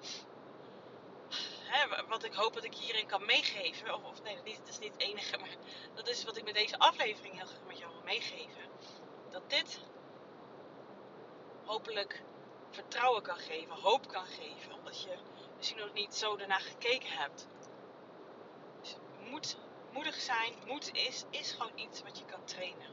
hè, 1.63 2.07
wat 2.07 2.23
ik 2.23 2.33
hoop 2.33 2.53
dat 2.53 2.63
ik 2.63 2.73
hierin 2.73 3.07
kan 3.07 3.25
meegeven. 3.25 3.93
Of, 3.93 4.03
of 4.03 4.23
nee, 4.23 4.35
dat 4.35 4.67
is 4.67 4.79
niet 4.79 4.93
het 4.93 5.01
enige, 5.01 5.37
maar 5.37 5.55
dat 5.93 6.07
is 6.07 6.23
wat 6.23 6.37
ik 6.37 6.43
met 6.43 6.53
deze 6.53 6.79
aflevering 6.79 7.35
heel 7.35 7.45
graag 7.45 7.63
met 7.67 7.77
jou 7.77 7.91
wil 7.91 8.03
meegeven. 8.03 8.61
Dat 9.29 9.49
dit 9.49 9.79
hopelijk 11.69 12.21
vertrouwen 12.69 13.21
kan 13.21 13.37
geven, 13.37 13.75
hoop 13.75 14.07
kan 14.07 14.25
geven, 14.25 14.73
omdat 14.73 15.01
je 15.01 15.17
misschien 15.57 15.79
nog 15.79 15.93
niet 15.93 16.15
zo 16.15 16.37
ernaar 16.37 16.61
gekeken 16.61 17.11
hebt. 17.11 17.47
Dus 18.81 18.95
moed, 19.29 19.57
moedig 19.91 20.15
zijn, 20.15 20.53
moed 20.65 20.93
is, 20.93 21.25
is 21.29 21.51
gewoon 21.51 21.77
iets 21.79 22.01
wat 22.01 22.17
je 22.17 22.25
kan 22.25 22.43
trainen. 22.43 22.87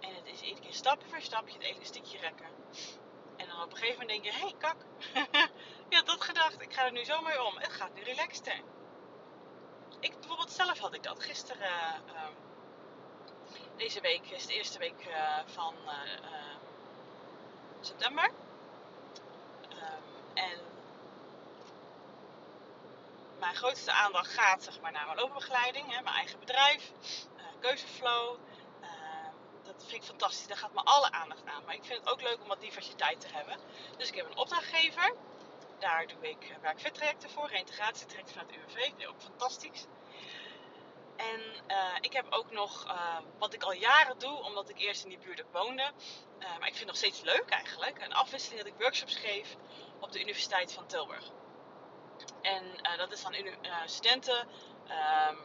En 0.00 0.14
het 0.14 0.26
is 0.26 0.40
iedere 0.40 0.60
keer 0.60 0.74
stapje 0.74 1.08
voor 1.08 1.20
stapje 1.20 1.54
het 1.54 1.62
elastiekje 1.62 2.18
rekken. 2.18 2.48
En 3.36 3.48
dan 3.48 3.62
op 3.62 3.70
een 3.70 3.76
gegeven 3.76 4.00
moment 4.00 4.22
denk 4.22 4.24
je, 4.24 4.40
hé 4.40 4.46
hey, 4.46 4.54
kak, 4.58 4.76
je 5.90 5.96
had 5.96 6.06
dat 6.06 6.20
gedacht, 6.20 6.60
ik 6.60 6.74
ga 6.74 6.84
er 6.84 6.92
nu 6.92 7.04
zo 7.04 7.20
mee 7.20 7.42
om. 7.42 7.56
Het 7.56 7.72
gaat 7.72 7.94
nu 7.94 8.02
relaxter. 8.02 8.60
Ik, 10.00 10.18
bijvoorbeeld 10.18 10.52
zelf 10.52 10.78
had 10.78 10.94
ik 10.94 11.02
dat. 11.02 11.22
Gisteren, 11.22 12.02
uh, 12.06 12.26
deze 13.76 14.00
week 14.00 14.30
is 14.30 14.46
de 14.46 14.54
eerste 14.54 14.78
week 14.78 15.06
uh, 15.06 15.38
van 15.46 15.74
uh, 15.86 16.41
september. 17.86 18.30
Ehm, 19.68 20.34
en 20.34 20.58
mijn 23.38 23.54
grootste 23.54 23.92
aandacht 23.92 24.32
gaat 24.32 24.62
zeg 24.62 24.80
maar, 24.80 24.92
naar 24.92 25.06
mijn 25.06 25.18
loopbegeleiding, 25.18 25.94
hè, 25.94 26.02
mijn 26.02 26.16
eigen 26.16 26.38
bedrijf, 26.38 26.92
keuzeflow 27.60 28.38
vind 29.92 30.02
ik 30.02 30.10
fantastisch. 30.10 30.46
Daar 30.46 30.56
gaat 30.56 30.72
me 30.72 30.80
alle 30.84 31.10
aandacht 31.10 31.46
aan. 31.46 31.64
Maar 31.64 31.74
ik 31.74 31.84
vind 31.84 31.98
het 31.98 32.12
ook 32.12 32.22
leuk 32.22 32.38
om 32.42 32.48
wat 32.48 32.60
diversiteit 32.60 33.20
te 33.20 33.28
hebben. 33.32 33.56
Dus 33.96 34.08
ik 34.08 34.14
heb 34.14 34.26
een 34.26 34.36
opdrachtgever. 34.36 35.14
Daar 35.78 36.06
doe 36.06 36.30
ik 36.30 36.50
uh, 36.50 36.56
werkfit 36.60 37.26
voor, 37.34 37.48
reintegratietrajecten 37.48 38.34
vanuit 38.34 38.56
UWV. 38.56 39.06
Ook 39.08 39.20
fantastisch. 39.20 39.86
En 41.30 41.40
uh, 41.70 41.96
ik 42.00 42.12
heb 42.12 42.26
ook 42.30 42.50
nog 42.50 42.86
uh, 42.86 43.18
wat 43.38 43.54
ik 43.54 43.62
al 43.62 43.72
jaren 43.72 44.18
doe, 44.18 44.42
omdat 44.42 44.68
ik 44.68 44.78
eerst 44.78 45.02
in 45.02 45.08
die 45.08 45.18
buurt 45.18 45.42
woonde. 45.52 45.82
Uh, 45.82 46.58
maar 46.58 46.68
ik 46.68 46.76
vind 46.76 46.78
het 46.78 46.86
nog 46.86 46.96
steeds 46.96 47.20
leuk 47.20 47.48
eigenlijk. 47.48 48.04
Een 48.04 48.14
afwisseling 48.14 48.62
dat 48.62 48.72
ik 48.72 48.78
workshops 48.78 49.16
geef 49.16 49.56
op 50.00 50.12
de 50.12 50.20
Universiteit 50.20 50.72
van 50.72 50.86
Tilburg. 50.86 51.30
En 52.42 52.64
dat 52.96 53.12
is 53.12 53.22
dan 53.22 53.34
studenten. 53.86 54.48
Um, 55.28 55.38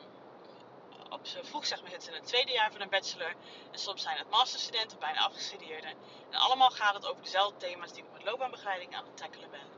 op 1.10 1.28
z'n 1.28 1.44
vroeg 1.44 1.66
zeg 1.66 1.82
maar, 1.82 1.90
zitten 1.90 2.08
ze 2.08 2.16
in 2.16 2.22
het 2.22 2.28
tweede 2.28 2.52
jaar 2.52 2.72
van 2.72 2.82
een 2.82 2.90
bachelor. 2.90 3.34
En 3.72 3.80
soms 3.80 4.02
zijn 4.02 4.18
het 4.18 4.30
masterstudenten, 4.30 5.00
bijna 5.00 5.20
afgestudeerden. 5.20 5.90
En 6.30 6.40
allemaal 6.40 6.70
gaat 6.70 6.94
het 6.94 7.08
over 7.08 7.24
dezelfde 7.24 7.58
thema's 7.58 7.94
die 7.94 8.04
ik 8.04 8.12
met 8.12 8.24
loopbaanbegeleiding 8.24 8.96
aan 8.96 9.06
het 9.06 9.18
tackelen 9.18 9.50
ben 9.52 9.77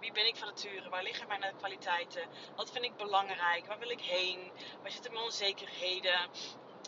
wie 0.00 0.12
ben 0.12 0.26
ik 0.26 0.36
van 0.36 0.48
nature? 0.48 0.88
Waar 0.88 1.02
liggen 1.02 1.28
mijn 1.28 1.56
kwaliteiten? 1.56 2.28
Wat 2.56 2.70
vind 2.70 2.84
ik 2.84 2.96
belangrijk? 2.96 3.66
Waar 3.66 3.78
wil 3.78 3.90
ik 3.90 4.00
heen? 4.00 4.52
Waar 4.82 4.90
zitten 4.90 5.12
mijn 5.12 5.24
onzekerheden? 5.24 6.30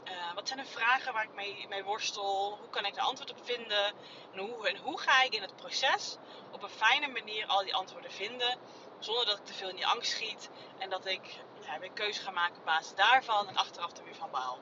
Uh, 0.09 0.35
wat 0.35 0.49
zijn 0.49 0.61
de 0.61 0.67
vragen 0.67 1.13
waar 1.13 1.25
ik 1.25 1.69
mee, 1.69 1.85
worstel? 1.85 2.57
Hoe 2.61 2.69
kan 2.69 2.85
ik 2.85 2.97
er 2.97 3.03
antwoord 3.03 3.31
op 3.31 3.45
vinden? 3.45 3.93
En 4.33 4.39
hoe, 4.39 4.69
en 4.69 4.77
hoe 4.77 4.99
ga 4.99 5.23
ik 5.23 5.35
in 5.35 5.43
het 5.43 5.57
proces 5.57 6.17
op 6.53 6.63
een 6.63 6.69
fijne 6.69 7.09
manier 7.09 7.47
al 7.47 7.63
die 7.63 7.75
antwoorden 7.75 8.13
vinden? 8.13 8.59
Zonder 8.99 9.27
dat 9.27 9.39
ik 9.39 9.45
te 9.45 9.55
veel 9.55 9.69
in 9.69 9.77
die 9.77 9.87
angst 9.87 10.11
schiet. 10.11 10.51
En 10.79 10.91
dat 10.91 11.07
ik 11.07 11.37
ja, 11.61 11.89
keuze 11.95 12.23
ga 12.23 12.31
maken 12.31 12.57
op 12.57 12.65
basis 12.65 12.95
daarvan. 12.95 13.49
En 13.49 13.57
achteraf 13.57 13.97
er 13.97 14.05
weer 14.05 14.15
van 14.15 14.31
baal. 14.31 14.59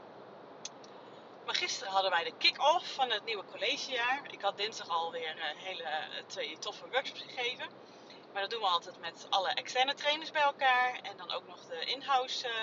Maar 1.44 1.54
gisteren 1.54 1.92
hadden 1.92 2.10
wij 2.10 2.24
de 2.24 2.36
kick-off 2.38 2.94
van 2.94 3.10
het 3.10 3.24
nieuwe 3.24 3.44
collegejaar. 3.44 4.22
Ik 4.30 4.40
had 4.40 4.56
dinsdag 4.56 4.88
alweer 4.88 5.36
uh, 5.36 5.42
hele 5.44 6.08
twee 6.26 6.58
toffe 6.58 6.88
workshops 6.90 7.20
gegeven. 7.20 7.66
Maar 8.32 8.42
dat 8.42 8.50
doen 8.50 8.60
we 8.60 8.66
altijd 8.66 9.00
met 9.00 9.26
alle 9.30 9.48
externe 9.48 9.94
trainers 9.94 10.30
bij 10.30 10.42
elkaar. 10.42 11.00
En 11.02 11.16
dan 11.16 11.30
ook 11.30 11.46
nog 11.46 11.66
de 11.66 11.84
in-house 11.84 12.48
uh, 12.48 12.54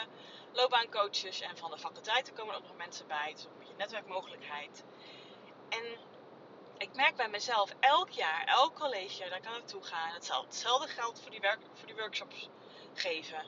loopbaancoaches. 0.51 1.41
En 1.41 1.57
van 1.57 1.71
de 1.71 1.77
faculteiten 1.77 2.33
komen 2.33 2.55
ook 2.55 2.67
nog 2.67 2.77
mensen 2.77 3.07
bij. 3.07 3.31
Dus 3.33 3.43
een 3.43 3.57
beetje 3.57 3.73
netwerkmogelijkheid. 3.77 4.83
En 5.69 5.83
ik 6.77 6.93
merk 6.93 7.15
bij 7.15 7.29
mezelf 7.29 7.73
elk 7.79 8.09
jaar, 8.09 8.43
elk 8.45 8.75
college 8.75 9.29
dat 9.29 9.37
ik 9.37 9.45
aan 9.45 9.51
naartoe 9.51 9.83
ga. 9.83 10.07
En 10.07 10.13
hetzelfde 10.13 10.87
geldt 10.87 11.21
voor 11.21 11.31
die, 11.31 11.39
werk, 11.39 11.59
voor 11.73 11.87
die 11.87 11.95
workshops 11.95 12.49
geven. 12.93 13.45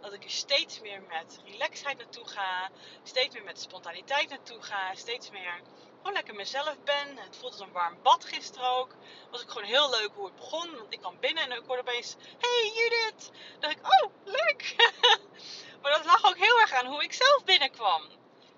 Dat 0.00 0.12
ik 0.12 0.24
er 0.24 0.30
steeds 0.30 0.80
meer 0.80 1.02
met 1.02 1.40
relaxheid 1.44 1.98
naartoe 1.98 2.28
ga. 2.28 2.70
Steeds 3.02 3.34
meer 3.34 3.44
met 3.44 3.60
spontaniteit 3.60 4.28
naartoe 4.28 4.62
ga. 4.62 4.94
Steeds 4.94 5.30
meer 5.30 5.60
gewoon 6.00 6.16
lekker 6.16 6.34
mezelf 6.34 6.76
ben. 6.84 7.16
Het 7.16 7.36
voelde 7.36 7.56
als 7.56 7.66
een 7.66 7.72
warm 7.72 8.02
bad 8.02 8.24
gisteren 8.24 8.68
ook. 8.68 8.94
Was 9.30 9.42
ik 9.42 9.48
gewoon 9.48 9.68
heel 9.68 9.90
leuk 9.90 10.10
hoe 10.14 10.24
het 10.24 10.36
begon. 10.36 10.76
Want 10.76 10.92
ik 10.92 11.00
kwam 11.00 11.16
binnen 11.20 11.42
en 11.42 11.52
ik 11.52 11.62
hoorde 11.66 11.82
opeens... 11.82 12.16
Hey 12.38 12.72
Judith! 12.74 13.30
Dan 13.58 13.60
dacht 13.60 13.76
ik, 13.76 14.02
oh, 14.02 14.10
leuk! 14.24 14.74
maar 15.82 15.92
dat 15.92 16.04
lag 16.04 16.24
ook 16.24 16.36
heel 16.36 16.60
erg 16.60 16.72
aan 16.72 16.86
hoe 16.86 17.02
ik 17.02 17.12
zelf 17.12 17.44
binnenkwam. 17.44 18.02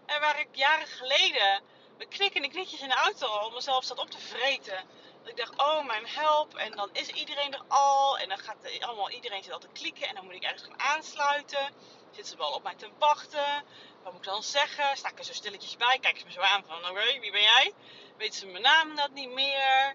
En 0.07 0.21
waar 0.21 0.41
ik 0.41 0.49
jaren 0.53 0.87
geleden 0.87 1.63
met 1.99 2.09
knikkende 2.09 2.49
knietjes 2.49 2.81
in 2.81 2.89
de 2.89 2.95
auto 2.95 3.27
al 3.27 3.51
mezelf 3.51 3.85
zat 3.85 3.99
op 3.99 4.11
te 4.11 4.19
vreten. 4.19 4.87
Ik 5.25 5.37
dacht, 5.37 5.59
oh 5.59 5.87
mijn 5.87 6.07
help. 6.07 6.55
En 6.55 6.73
dan 6.73 6.91
is 6.93 7.09
iedereen 7.09 7.53
er 7.53 7.63
al. 7.69 8.19
En 8.19 8.29
dan 8.29 8.39
gaat 8.39 8.81
allemaal, 8.81 9.11
iedereen 9.11 9.43
zit 9.43 9.53
al 9.53 9.59
te 9.59 9.69
klikken. 9.73 10.09
En 10.09 10.15
dan 10.15 10.25
moet 10.25 10.35
ik 10.35 10.43
ergens 10.43 10.63
gaan 10.63 10.81
aansluiten. 10.81 11.75
Zitten 12.05 12.33
ze 12.33 12.37
wel 12.37 12.53
op 12.53 12.63
mij 12.63 12.75
te 12.75 12.91
wachten. 12.99 13.65
Wat 14.03 14.13
moet 14.13 14.27
ik 14.27 14.33
dan 14.33 14.43
zeggen? 14.43 14.97
Sta 14.97 15.09
ik 15.09 15.19
er 15.19 15.25
zo 15.25 15.33
stilletjes 15.33 15.77
bij? 15.77 15.99
Kijk 16.01 16.19
ze 16.19 16.25
me 16.25 16.33
zo 16.33 16.41
aan 16.41 16.65
van, 16.65 16.89
oké, 16.89 17.21
wie 17.21 17.31
ben 17.31 17.43
jij? 17.43 17.73
Weten 18.17 18.39
ze 18.39 18.47
mijn 18.47 18.63
naam 18.63 18.97
dat 18.97 19.11
niet 19.11 19.31
meer? 19.31 19.95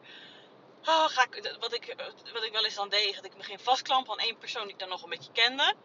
Oh, 0.85 1.05
ga 1.07 1.23
ik, 1.23 1.55
wat, 1.59 1.73
ik, 1.73 1.95
wat 2.33 2.43
ik 2.43 2.51
wel 2.51 2.65
eens 2.65 2.75
dan 2.75 2.89
deed, 2.89 3.15
dat 3.15 3.25
ik 3.25 3.35
me 3.35 3.43
ging 3.43 3.61
vastklampen 3.61 4.11
aan 4.11 4.19
één 4.19 4.37
persoon 4.37 4.63
die 4.63 4.73
ik 4.73 4.79
dan 4.79 4.89
nog 4.89 5.03
een 5.03 5.09
beetje 5.09 5.31
kende. 5.31 5.75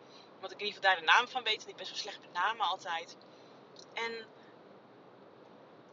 Want 0.40 0.52
ik 0.52 0.60
in 0.60 0.66
ieder 0.66 0.82
geval 0.82 0.90
daar 0.90 1.00
de 1.00 1.12
naam 1.12 1.28
van 1.28 1.42
weet. 1.42 1.62
En 1.62 1.68
ik 1.68 1.76
ben 1.76 1.86
zo 1.86 1.94
slecht 1.94 2.20
met 2.20 2.32
namen 2.32 2.66
altijd. 2.66 3.16
En 3.94 4.26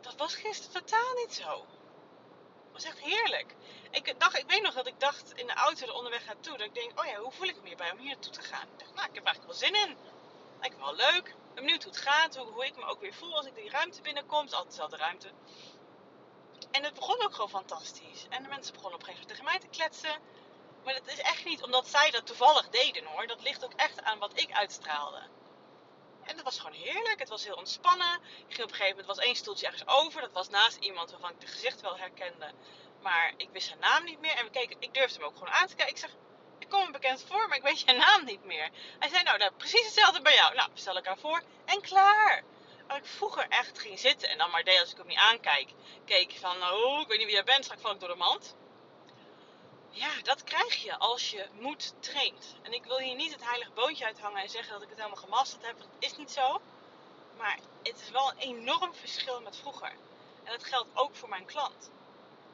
dat 0.02 0.16
was 0.16 0.36
gisteren 0.36 0.86
totaal 0.86 1.14
niet 1.14 1.34
zo. 1.34 1.66
Was 2.80 2.88
echt 2.88 3.00
heerlijk. 3.00 3.56
Ik, 3.92 4.20
dacht, 4.20 4.38
ik 4.38 4.48
weet 4.48 4.62
nog 4.62 4.74
dat 4.74 4.88
ik 4.88 5.00
dacht 5.00 5.34
in 5.36 5.48
de 5.48 5.54
auto 5.54 5.86
er 5.86 5.94
onderweg 5.94 6.26
naartoe. 6.26 6.58
Dat 6.58 6.68
ik 6.68 6.74
denk, 6.74 7.00
oh 7.00 7.06
ja, 7.06 7.20
hoe 7.20 7.32
voel 7.32 7.48
ik 7.48 7.62
me 7.62 7.68
hierbij 7.68 7.92
om 7.92 7.98
hier 7.98 8.08
naartoe 8.08 8.32
te 8.32 8.42
gaan? 8.42 8.68
Ik 8.74 8.80
dacht, 8.80 8.94
nou, 8.94 9.08
ik 9.08 9.16
heb 9.16 9.26
eigenlijk 9.26 9.60
wel 9.60 9.70
zin 9.70 9.88
in. 9.88 9.98
Lijkt 10.60 10.78
me 10.78 10.84
wel 10.84 10.96
leuk. 10.96 11.28
Ik 11.28 11.54
ben 11.54 11.64
benieuwd 11.64 11.84
hoe 11.84 11.92
het 11.92 12.02
gaat. 12.02 12.36
Hoe, 12.36 12.52
hoe 12.52 12.66
ik 12.66 12.76
me 12.76 12.86
ook 12.86 13.00
weer 13.02 13.14
voel 13.14 13.36
als 13.36 13.46
ik 13.46 13.56
die 13.56 13.70
ruimte 13.70 14.02
binnenkom. 14.02 14.40
Het 14.40 14.48
is 14.50 14.54
altijd 14.54 14.76
dezelfde 14.76 14.98
ruimte. 14.98 15.32
En 16.72 16.84
het 16.84 16.94
begon 16.94 17.24
ook 17.24 17.34
gewoon 17.34 17.50
fantastisch. 17.50 18.26
En 18.30 18.44
de 18.44 18.50
mensen 18.50 18.74
begonnen 18.74 19.00
op 19.00 19.08
een 19.08 19.14
gegeven 19.14 19.28
moment 19.28 19.30
tegen 19.30 19.44
mij 19.44 19.60
te 19.60 19.78
kletsen. 19.78 20.22
Maar 20.84 20.94
het 20.94 21.08
is 21.08 21.20
echt 21.20 21.46
niet 21.46 21.64
omdat 21.64 21.88
zij 21.88 22.12
dat 22.12 22.26
toevallig 22.26 22.70
deden 22.70 23.06
hoor. 23.06 23.28
Dat 23.28 23.42
ligt 23.42 23.64
ook 23.64 23.74
echt 23.76 24.04
aan 24.04 24.20
wat 24.20 24.40
ik 24.40 24.52
uitstraalde. 24.52 25.22
En 26.30 26.36
dat 26.36 26.44
was 26.44 26.60
gewoon 26.60 26.78
heerlijk. 26.78 27.20
Het 27.20 27.30
was 27.30 27.44
heel 27.44 27.56
ontspannen. 27.56 28.14
Ik 28.48 28.54
ging 28.56 28.64
op 28.64 28.70
een 28.70 28.76
gegeven 28.76 28.90
moment, 28.90 29.16
was 29.16 29.26
één 29.26 29.36
stoeltje 29.36 29.66
ergens 29.66 29.88
over. 29.88 30.22
Dat 30.22 30.32
was 30.32 30.50
naast 30.50 30.78
iemand 30.78 31.12
waarvan 31.12 31.30
ik 31.30 31.40
de 31.40 31.48
gezicht 31.48 31.82
wel 31.82 31.98
herkende. 31.98 32.52
Maar 33.02 33.34
ik 33.38 33.50
wist 33.52 33.68
zijn 33.68 33.80
naam 33.80 34.04
niet 34.04 34.20
meer. 34.20 34.36
En 34.36 34.46
we 34.46 34.52
keken, 34.52 34.78
ik 34.80 34.94
durfde 34.94 35.20
hem 35.20 35.28
ook 35.28 35.38
gewoon 35.38 35.54
aan 35.54 35.68
te 35.68 35.76
kijken. 35.76 35.96
Ik 35.96 36.02
zeg, 36.02 36.12
ik 36.60 36.70
kom 36.70 36.86
me 36.86 36.92
bekend 36.92 37.24
voor, 37.28 37.48
maar 37.48 37.58
ik 37.58 37.64
weet 37.64 37.80
je 37.80 37.94
naam 37.94 38.26
niet 38.26 38.44
meer. 38.44 38.70
Hij 39.00 39.10
zei, 39.10 39.24
nou, 39.24 39.38
nou 39.38 39.52
precies 39.52 39.86
hetzelfde 39.86 40.22
bij 40.22 40.36
jou. 40.36 40.56
Nou, 40.56 40.70
stel 40.74 40.96
elkaar 40.96 41.18
voor 41.18 41.42
en 41.66 41.82
klaar. 41.82 42.44
Als 42.88 42.98
ik 42.98 43.06
vroeger 43.06 43.46
echt 43.50 43.80
ging 43.80 44.00
zitten 44.00 44.30
en 44.30 44.38
dan 44.38 44.50
maar 44.50 44.64
deed 44.64 44.80
als 44.80 44.92
ik 44.92 44.98
hem 44.98 45.08
niet 45.08 45.18
aankijk. 45.18 45.70
Keek 46.06 46.32
van, 46.40 46.64
oh, 46.64 47.02
ik 47.02 47.08
weet 47.08 47.18
niet 47.18 47.28
wie 47.28 47.36
jij 47.36 47.44
bent, 47.44 47.64
straks 47.64 47.82
val 47.82 47.92
ik 47.92 48.00
door 48.00 48.10
de 48.10 48.16
mand. 48.16 48.56
Ja, 49.90 50.22
dat 50.24 50.44
krijg 50.44 50.84
je 50.84 50.98
als 50.98 51.32
je 51.32 51.48
moed 51.60 51.94
traint. 52.00 52.56
En 52.62 52.74
ik 52.74 52.84
wil 52.84 52.98
hier 53.00 53.16
niet 53.16 53.32
het 53.32 53.44
heilige 53.44 53.72
boontje 53.72 54.06
uithangen 54.06 54.42
en 54.42 54.50
zeggen 54.50 54.74
dat 54.74 54.82
ik 54.82 54.90
het 54.90 54.98
helemaal 54.98 55.24
gemasterd 55.24 55.66
heb. 55.66 55.78
Dat 55.80 55.88
is 56.00 56.18
niet 56.18 56.32
zo. 56.32 56.62
Maar 57.38 57.60
het 57.84 58.02
is 58.02 58.10
wel 58.10 58.32
een 58.32 58.38
enorm 58.38 58.94
verschil 58.94 59.42
met 59.42 59.58
vroeger. 59.58 59.92
En 60.44 60.52
dat 60.52 60.64
geldt 60.64 60.90
ook 60.94 61.16
voor 61.16 61.30
mijn 61.30 61.46
klant 61.46 61.90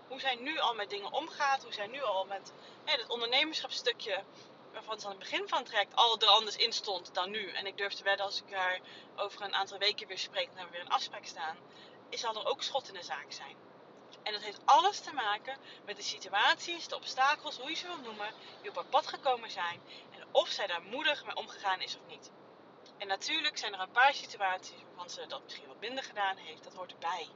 hoe 0.07 0.19
zij 0.19 0.35
nu 0.35 0.59
al 0.59 0.73
met 0.73 0.89
dingen 0.89 1.11
omgaat. 1.11 1.63
Hoe 1.63 1.73
zij 1.73 1.87
nu 1.87 2.01
al 2.01 2.25
met 2.25 2.51
het 2.85 3.07
ondernemerschapsstukje, 3.07 4.23
waarvan 4.71 4.99
ze 4.99 5.05
aan 5.05 5.11
het 5.11 5.19
begin 5.19 5.47
van 5.47 5.65
het 5.69 5.95
al 5.95 6.19
er 6.19 6.27
anders 6.27 6.55
in 6.55 6.73
stond 6.73 7.13
dan 7.13 7.29
nu. 7.29 7.51
En 7.51 7.65
ik 7.65 7.77
durf 7.77 7.93
te 7.93 8.03
wedden 8.03 8.25
als 8.25 8.41
ik 8.41 8.53
haar 8.53 8.79
over 9.15 9.41
een 9.41 9.55
aantal 9.55 9.77
weken 9.77 10.07
weer 10.07 10.17
spreek 10.17 10.49
en 10.55 10.65
we 10.65 10.71
weer 10.71 10.81
een 10.81 10.89
afspraak 10.89 11.25
staan, 11.25 11.57
zal 12.09 12.35
er 12.35 12.45
ook 12.45 12.63
schot 12.63 12.87
in 12.87 12.93
de 12.93 13.03
zaak 13.03 13.31
zijn. 13.31 13.64
En 14.25 14.33
dat 14.33 14.41
heeft 14.41 14.65
alles 14.65 14.99
te 14.99 15.13
maken 15.13 15.57
met 15.85 15.95
de 15.95 16.01
situaties, 16.01 16.87
de 16.87 16.95
obstakels, 16.95 17.57
hoe 17.57 17.69
je 17.69 17.75
ze 17.75 17.87
wil 17.87 17.97
noemen, 17.97 18.33
die 18.61 18.69
op 18.69 18.75
haar 18.75 18.85
pad 18.85 19.07
gekomen 19.07 19.51
zijn. 19.51 19.81
En 20.11 20.23
of 20.31 20.47
zij 20.49 20.67
daar 20.67 20.81
moedig 20.81 21.25
mee 21.25 21.35
omgegaan 21.35 21.81
is 21.81 21.95
of 21.95 22.07
niet. 22.07 22.31
En 22.97 23.07
natuurlijk 23.07 23.57
zijn 23.57 23.73
er 23.73 23.79
een 23.79 23.91
paar 23.91 24.13
situaties 24.13 24.83
waarvan 24.83 25.09
ze 25.09 25.27
dat 25.27 25.43
misschien 25.43 25.67
wat 25.67 25.79
minder 25.79 26.03
gedaan 26.03 26.37
heeft. 26.37 26.63
Dat 26.63 26.73
hoort 26.73 26.91
erbij. 26.91 27.27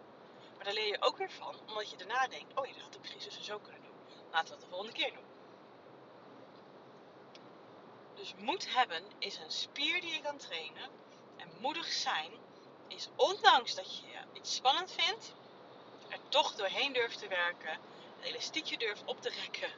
Maar 0.56 0.64
daar 0.64 0.74
leer 0.74 0.88
je 0.88 1.02
ook 1.02 1.18
weer 1.18 1.32
van, 1.32 1.56
omdat 1.68 1.90
je 1.90 1.98
daarna 1.98 2.28
denkt: 2.28 2.60
oh 2.60 2.66
ja, 2.66 2.74
dat 2.74 2.82
had 2.82 2.96
ik 2.96 3.02
misschien 3.02 3.32
zo, 3.32 3.42
zo 3.42 3.60
kunnen 3.60 3.82
doen. 3.82 3.98
Laten 4.32 4.48
we 4.48 4.52
dat 4.52 4.62
de 4.62 4.68
volgende 4.68 4.94
keer 4.94 5.14
doen. 5.14 5.28
Dus 8.16 8.34
moed 8.38 8.74
hebben 8.74 9.04
is 9.20 9.38
een 9.38 9.52
spier 9.52 10.02
die 10.02 10.14
je 10.14 10.22
kan 10.22 10.38
trainen. 10.38 10.90
En 11.38 11.50
moedig 11.60 11.86
zijn 11.86 12.32
is, 12.88 13.10
ondanks 13.16 13.76
dat 13.76 13.98
je 13.98 14.24
iets 14.34 14.56
spannend 14.56 14.92
vindt, 14.92 15.34
er 16.10 16.20
toch 16.30 16.56
doorheen 16.56 16.94
durft 16.94 17.20
te 17.20 17.28
werken, 17.28 17.72
een 18.20 18.24
elastiekje 18.24 18.78
durft 18.78 19.04
op 19.06 19.22
te 19.22 19.30
rekken 19.30 19.72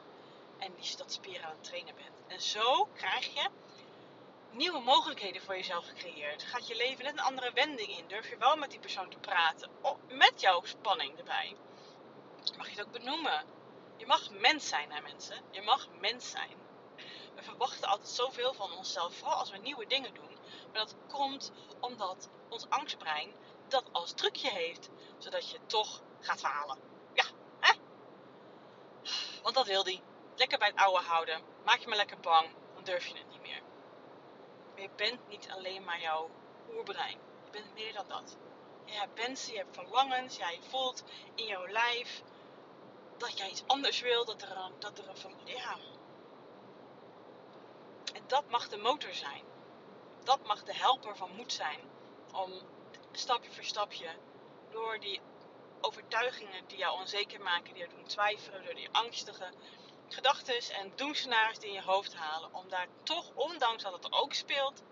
en 0.58 0.74
die 0.74 0.96
dat 0.96 1.12
spier 1.12 1.44
aan 1.44 1.50
het 1.50 1.64
trainen 1.64 1.94
bent. 1.94 2.22
En 2.26 2.40
zo 2.40 2.88
krijg 2.94 3.34
je 3.34 3.48
nieuwe 4.50 4.80
mogelijkheden 4.80 5.42
voor 5.42 5.56
jezelf 5.56 5.86
gecreëerd. 5.86 6.42
Gaat 6.42 6.66
je 6.66 6.76
leven 6.76 7.04
net 7.04 7.12
een 7.12 7.20
andere 7.20 7.52
wending 7.52 7.98
in. 7.98 8.08
Durf 8.08 8.28
je 8.28 8.36
wel 8.36 8.56
met 8.56 8.70
die 8.70 8.80
persoon 8.80 9.10
te 9.10 9.18
praten. 9.18 9.70
met 10.08 10.40
jouw 10.40 10.62
spanning 10.64 11.18
erbij. 11.18 11.56
Mag 12.56 12.68
je 12.68 12.76
het 12.76 12.86
ook 12.86 12.92
benoemen. 12.92 13.44
Je 13.96 14.06
mag 14.06 14.30
mens 14.30 14.68
zijn, 14.68 14.92
hè 14.92 15.00
mensen. 15.00 15.42
Je 15.50 15.62
mag 15.62 15.88
mens 16.00 16.30
zijn. 16.30 16.56
We 17.34 17.42
verwachten 17.42 17.88
altijd 17.88 18.08
zoveel 18.08 18.54
van 18.54 18.72
onszelf, 18.72 19.14
vooral 19.14 19.38
als 19.38 19.50
we 19.50 19.58
nieuwe 19.58 19.86
dingen 19.86 20.14
doen. 20.14 20.38
Maar 20.72 20.80
dat 20.80 20.96
komt 21.08 21.52
omdat 21.80 22.28
ons 22.48 22.68
angstbrein 22.68 23.32
dat 23.68 23.84
als 23.92 24.12
trucje 24.12 24.50
heeft, 24.50 24.88
zodat 25.18 25.50
je 25.50 25.58
toch 25.66 26.02
gaat 26.22 26.40
falen. 26.40 26.78
Ja, 27.12 27.24
hè? 27.60 27.72
Want 29.42 29.54
dat 29.54 29.66
wil 29.66 29.84
die. 29.84 30.02
Lekker 30.36 30.58
bij 30.58 30.68
het 30.68 30.76
oude 30.76 31.04
houden. 31.04 31.42
Maak 31.64 31.78
je 31.78 31.88
me 31.88 31.96
lekker 31.96 32.20
bang, 32.20 32.48
dan 32.74 32.84
durf 32.84 33.06
je 33.06 33.18
het 33.18 33.28
niet 33.30 33.42
meer. 33.42 33.62
Je 34.74 34.88
bent 34.96 35.28
niet 35.28 35.50
alleen 35.50 35.84
maar 35.84 36.00
jouw 36.00 36.30
oerbrein. 36.74 37.18
Je 37.44 37.50
bent 37.50 37.74
meer 37.74 37.92
dan 37.92 38.08
dat. 38.08 38.36
Je 38.84 38.92
hebt 38.92 39.18
wensen, 39.18 39.52
je 39.52 39.58
hebt 39.58 39.76
verlangens, 39.76 40.36
jij 40.36 40.58
voelt 40.68 41.04
in 41.34 41.46
jouw 41.46 41.68
lijf 41.68 42.22
dat 43.16 43.38
jij 43.38 43.50
iets 43.50 43.66
anders 43.66 44.00
wil, 44.00 44.24
dat 44.24 44.42
er 44.42 44.56
een, 44.56 44.72
dat 44.78 44.98
er 44.98 45.08
een 45.08 45.36
ja. 45.44 45.76
En 48.14 48.22
dat 48.26 48.48
mag 48.48 48.68
de 48.68 48.76
motor 48.76 49.14
zijn. 49.14 49.44
Dat 50.24 50.46
mag 50.46 50.64
de 50.64 50.74
helper 50.74 51.16
van 51.16 51.30
moed 51.36 51.52
zijn. 51.52 51.80
Om 52.32 52.52
stapje 53.12 53.50
voor 53.50 53.64
stapje 53.64 54.08
door 54.70 55.00
die 55.00 55.20
overtuigingen 55.84 56.66
die 56.66 56.78
jou 56.78 56.98
onzeker 56.98 57.40
maken, 57.40 57.74
die 57.74 57.82
jou 57.82 57.90
doen 57.94 58.06
twijfelen, 58.06 58.64
door 58.64 58.74
die 58.74 58.88
angstige 58.92 59.52
gedachten 60.08 60.74
en 60.74 60.92
doemscenario's 60.96 61.58
die 61.58 61.68
in 61.68 61.74
je 61.74 61.82
hoofd 61.82 62.14
halen. 62.14 62.54
Om 62.54 62.68
daar 62.68 62.88
toch, 63.02 63.30
ondanks 63.34 63.82
dat 63.82 63.92
het 63.92 64.12
ook 64.12 64.32
speelt, 64.32 64.82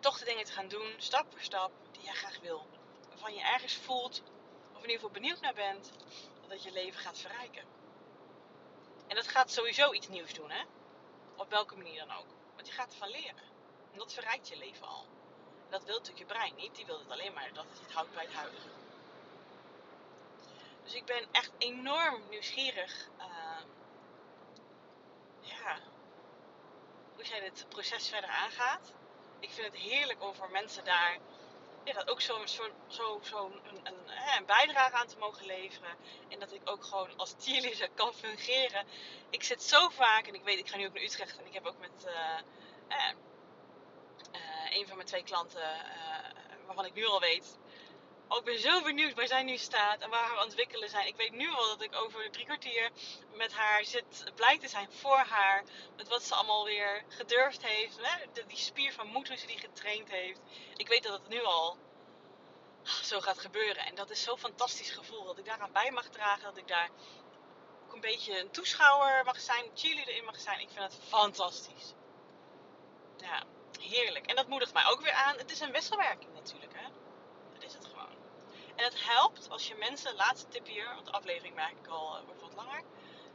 toch 0.00 0.18
de 0.18 0.24
dingen 0.24 0.44
te 0.44 0.52
gaan 0.52 0.68
doen, 0.68 0.94
stap 0.96 1.26
voor 1.30 1.40
stap, 1.40 1.70
die 1.92 2.02
jij 2.02 2.14
graag 2.14 2.40
wil. 2.40 2.66
Waarvan 3.08 3.34
je 3.34 3.42
ergens 3.42 3.74
voelt, 3.74 4.22
of 4.70 4.82
in 4.82 4.90
ieder 4.90 4.94
geval 4.94 5.10
benieuwd 5.10 5.40
naar 5.40 5.54
bent, 5.54 5.92
dat 6.48 6.62
je 6.62 6.72
leven 6.72 7.00
gaat 7.00 7.18
verrijken. 7.18 7.64
En 9.06 9.16
dat 9.16 9.28
gaat 9.28 9.50
sowieso 9.50 9.92
iets 9.92 10.08
nieuws 10.08 10.32
doen, 10.34 10.50
hè? 10.50 10.62
Op 11.36 11.50
welke 11.50 11.76
manier 11.76 12.06
dan 12.06 12.16
ook. 12.16 12.26
Want 12.54 12.66
je 12.66 12.72
gaat 12.72 12.92
ervan 12.92 13.08
leren. 13.08 13.42
En 13.92 13.98
dat 13.98 14.12
verrijkt 14.12 14.48
je 14.48 14.56
leven 14.56 14.86
al. 14.86 15.06
Dat 15.68 15.84
wil 15.84 15.96
natuurlijk 15.96 16.18
je 16.18 16.34
brein 16.34 16.54
niet. 16.54 16.74
Die 16.74 16.86
wil 16.86 16.98
het 16.98 17.10
alleen 17.10 17.32
maar 17.32 17.52
dat 17.52 17.66
het 17.82 17.92
houdt 17.92 18.14
bij 18.14 18.24
het 18.24 18.34
huidige. 18.34 18.77
Dus 20.88 20.96
ik 20.96 21.04
ben 21.04 21.26
echt 21.32 21.50
enorm 21.58 22.22
nieuwsgierig. 22.30 23.08
Uh, 23.18 23.24
ja, 25.40 25.78
hoe 27.14 27.24
jij 27.24 27.40
dit 27.40 27.66
proces 27.68 28.08
verder 28.08 28.30
aangaat. 28.30 28.92
Ik 29.40 29.50
vind 29.50 29.66
het 29.66 29.76
heerlijk 29.76 30.22
om 30.22 30.34
voor 30.34 30.50
mensen 30.50 30.84
daar 30.84 31.18
dat 31.84 32.10
ook 32.10 32.20
zo'n 32.20 32.48
zo, 32.48 32.70
zo, 32.88 33.20
een, 33.44 33.86
een, 33.86 33.94
een, 34.36 34.46
bijdrage 34.46 34.96
aan 34.96 35.06
te 35.06 35.18
mogen 35.18 35.46
leveren. 35.46 35.96
En 36.28 36.38
dat 36.38 36.52
ik 36.52 36.60
ook 36.64 36.84
gewoon 36.84 37.16
als 37.16 37.34
cheerleader 37.38 37.90
kan 37.94 38.14
fungeren. 38.14 38.86
Ik 39.30 39.42
zit 39.42 39.62
zo 39.62 39.88
vaak, 39.88 40.26
en 40.26 40.34
ik 40.34 40.44
weet, 40.44 40.58
ik 40.58 40.68
ga 40.68 40.76
nu 40.76 40.86
ook 40.86 40.92
naar 40.92 41.02
Utrecht 41.02 41.38
en 41.38 41.46
ik 41.46 41.54
heb 41.54 41.66
ook 41.66 41.78
met 41.78 42.06
uh, 42.06 42.38
uh, 42.88 43.12
een 44.70 44.86
van 44.86 44.96
mijn 44.96 45.08
twee 45.08 45.22
klanten, 45.24 45.62
waarvan 46.66 46.84
ik 46.84 46.94
nu 46.94 47.06
al 47.06 47.20
weet, 47.20 47.58
ook 48.28 48.44
ben 48.44 48.58
zo 48.58 48.82
benieuwd 48.82 49.14
waar 49.14 49.26
zij 49.26 49.42
nu 49.42 49.56
staat 49.56 50.00
en 50.00 50.10
waar 50.10 50.30
het 50.30 50.44
ontwikkelen 50.44 50.88
zijn. 50.88 51.06
Ik 51.06 51.16
weet 51.16 51.32
nu 51.32 51.50
al 51.50 51.66
dat 51.66 51.82
ik 51.82 51.94
over 51.94 52.30
drie 52.30 52.44
kwartier 52.44 52.90
met 53.32 53.52
haar 53.52 53.84
zit 53.84 54.32
blij 54.34 54.58
te 54.58 54.68
zijn 54.68 54.92
voor 54.92 55.18
haar. 55.18 55.64
Met 55.96 56.08
wat 56.08 56.22
ze 56.22 56.34
allemaal 56.34 56.64
weer 56.64 57.04
gedurfd 57.08 57.66
heeft. 57.66 57.98
Hè? 58.02 58.44
Die 58.46 58.56
spier 58.56 58.92
van 58.92 59.06
moed, 59.06 59.28
hoe 59.28 59.36
ze 59.36 59.46
die 59.46 59.58
getraind 59.58 60.10
heeft. 60.10 60.40
Ik 60.76 60.88
weet 60.88 61.02
dat 61.02 61.12
het 61.12 61.28
nu 61.28 61.42
al 61.42 61.76
zo 63.02 63.20
gaat 63.20 63.38
gebeuren. 63.38 63.84
En 63.84 63.94
dat 63.94 64.10
is 64.10 64.22
zo'n 64.22 64.38
fantastisch 64.38 64.90
gevoel. 64.90 65.24
Dat 65.24 65.38
ik 65.38 65.44
daaraan 65.44 65.72
bij 65.72 65.90
mag 65.90 66.08
dragen. 66.08 66.44
Dat 66.44 66.56
ik 66.56 66.68
daar 66.68 66.90
ook 67.86 67.94
een 67.94 68.00
beetje 68.00 68.40
een 68.40 68.50
toeschouwer 68.50 69.24
mag 69.24 69.40
zijn. 69.40 69.70
Cheerleader 69.74 70.16
in 70.16 70.24
mag 70.24 70.40
zijn. 70.40 70.60
Ik 70.60 70.68
vind 70.70 70.92
het 70.92 70.98
fantastisch. 71.08 71.92
Ja, 73.16 73.42
heerlijk. 73.80 74.26
En 74.26 74.36
dat 74.36 74.48
moedigt 74.48 74.72
mij 74.72 74.86
ook 74.86 75.00
weer 75.00 75.12
aan. 75.12 75.36
Het 75.36 75.50
is 75.50 75.60
een 75.60 75.72
wisselwerking 75.72 76.34
natuurlijk. 76.34 76.72
Hè? 76.74 76.88
Dat 77.52 77.62
is 77.62 77.74
het 77.74 77.84
gewoon. 77.84 78.16
En 78.78 78.84
het 78.84 79.04
helpt 79.04 79.50
als 79.50 79.68
je 79.68 79.74
mensen, 79.74 80.14
laatste 80.14 80.48
tip 80.48 80.66
hier, 80.66 80.94
want 80.94 81.06
de 81.06 81.12
aflevering 81.12 81.54
merk 81.54 81.78
ik 81.78 81.86
al 81.86 82.18
uh, 82.18 82.24
wordt 82.24 82.40
wat 82.40 82.54
langer, 82.54 82.82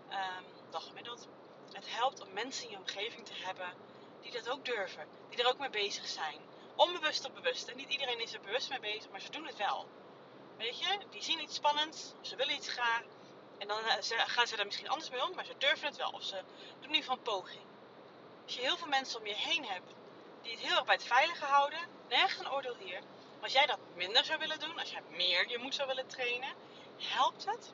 um, 0.09 0.45
dag 0.69 0.83
gemiddeld. 0.87 1.27
Het 1.71 1.85
helpt 1.89 2.21
om 2.21 2.33
mensen 2.33 2.63
in 2.63 2.69
je 2.69 2.77
omgeving 2.77 3.25
te 3.25 3.33
hebben 3.33 3.73
die 4.21 4.31
dat 4.31 4.49
ook 4.49 4.65
durven, 4.65 5.07
die 5.29 5.43
er 5.43 5.49
ook 5.49 5.57
mee 5.57 5.69
bezig 5.69 6.07
zijn. 6.07 6.39
Onbewust 6.75 7.25
of 7.25 7.33
bewust. 7.33 7.67
En 7.67 7.77
niet 7.77 7.89
iedereen 7.89 8.19
is 8.19 8.33
er 8.33 8.41
bewust 8.41 8.69
mee 8.69 8.79
bezig, 8.79 9.09
maar 9.09 9.21
ze 9.21 9.31
doen 9.31 9.45
het 9.45 9.57
wel. 9.57 9.87
Weet 10.57 10.79
je, 10.79 10.99
die 11.09 11.23
zien 11.23 11.41
iets 11.41 11.55
spannends, 11.55 12.13
ze 12.21 12.35
willen 12.35 12.55
iets 12.55 12.69
graag. 12.69 13.03
En 13.57 13.67
dan 13.67 13.85
eh, 13.85 13.97
gaan 14.25 14.47
ze 14.47 14.55
er 14.55 14.65
misschien 14.65 14.89
anders 14.89 15.09
mee 15.09 15.23
om, 15.23 15.35
maar 15.35 15.45
ze 15.45 15.57
durven 15.57 15.87
het 15.87 15.97
wel. 15.97 16.09
Of 16.09 16.23
ze 16.23 16.43
doen 16.79 16.91
niet 16.91 17.05
van 17.05 17.21
poging. 17.21 17.65
Als 18.43 18.55
je 18.55 18.61
heel 18.61 18.77
veel 18.77 18.87
mensen 18.87 19.19
om 19.19 19.25
je 19.25 19.35
heen 19.35 19.65
hebt 19.65 19.93
die 20.43 20.51
het 20.51 20.61
heel 20.61 20.75
erg 20.75 20.85
bij 20.85 20.95
het 20.95 21.03
veilige 21.03 21.45
houden, 21.45 21.79
nergens 22.09 22.39
een 22.39 22.51
oordeel 22.51 22.75
hier, 22.75 23.01
als 23.41 23.53
jij 23.53 23.65
dat 23.65 23.79
minder 23.95 24.25
zou 24.25 24.39
willen 24.39 24.59
doen, 24.59 24.79
als 24.79 24.91
jij 24.91 25.01
meer 25.09 25.49
je 25.49 25.57
moed 25.57 25.75
zou 25.75 25.87
willen 25.87 26.07
trainen, 26.07 26.53
helpt 26.97 27.45
het 27.45 27.73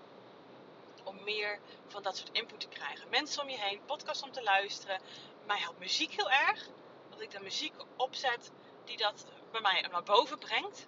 om 1.04 1.24
meer 1.24 1.60
van 1.88 2.04
dat 2.04 2.18
soort 2.18 2.30
input 2.32 2.60
te 2.60 2.68
krijgen. 2.68 3.10
Mensen 3.10 3.42
om 3.42 3.50
je 3.50 3.58
heen, 3.58 3.86
podcasts 3.86 4.24
om 4.24 4.32
te 4.32 4.44
luisteren. 4.44 5.02
Mij 5.46 5.58
helpt 5.58 5.80
muziek 5.80 6.12
heel 6.12 6.30
erg. 6.32 6.68
Dat 7.10 7.22
ik 7.22 7.32
de 7.32 7.40
muziek 7.40 7.74
opzet 7.96 8.52
die 8.86 8.98
dat 8.98 9.26
bij 9.52 9.62
mij 9.62 9.82
naar 9.82 10.04
boven 10.04 10.38
brengt. 10.38 10.88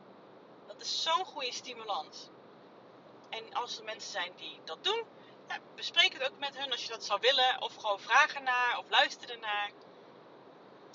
Dat 0.68 0.82
is 0.82 1.04
zo'n 1.04 1.26
goede 1.26 1.54
stimulans. 1.54 2.30
En 3.30 3.54
als 3.54 3.78
er 3.78 3.84
mensen 3.84 4.12
zijn 4.12 4.32
die 4.36 4.60
dat 4.64 4.84
doen, 4.84 5.04
ja, 5.48 5.58
bespreek 5.76 6.14
het 6.14 6.32
ook 6.32 6.40
met 6.40 6.58
hen 6.58 6.72
als 6.72 6.84
je 6.84 6.90
dat 6.90 7.06
zou 7.06 7.20
willen. 7.20 7.62
Of 7.62 7.76
gewoon 7.76 8.00
vragen 8.00 8.44
naar 8.44 8.78
of 8.78 8.90
luister 8.90 9.30
ernaar. 9.30 9.72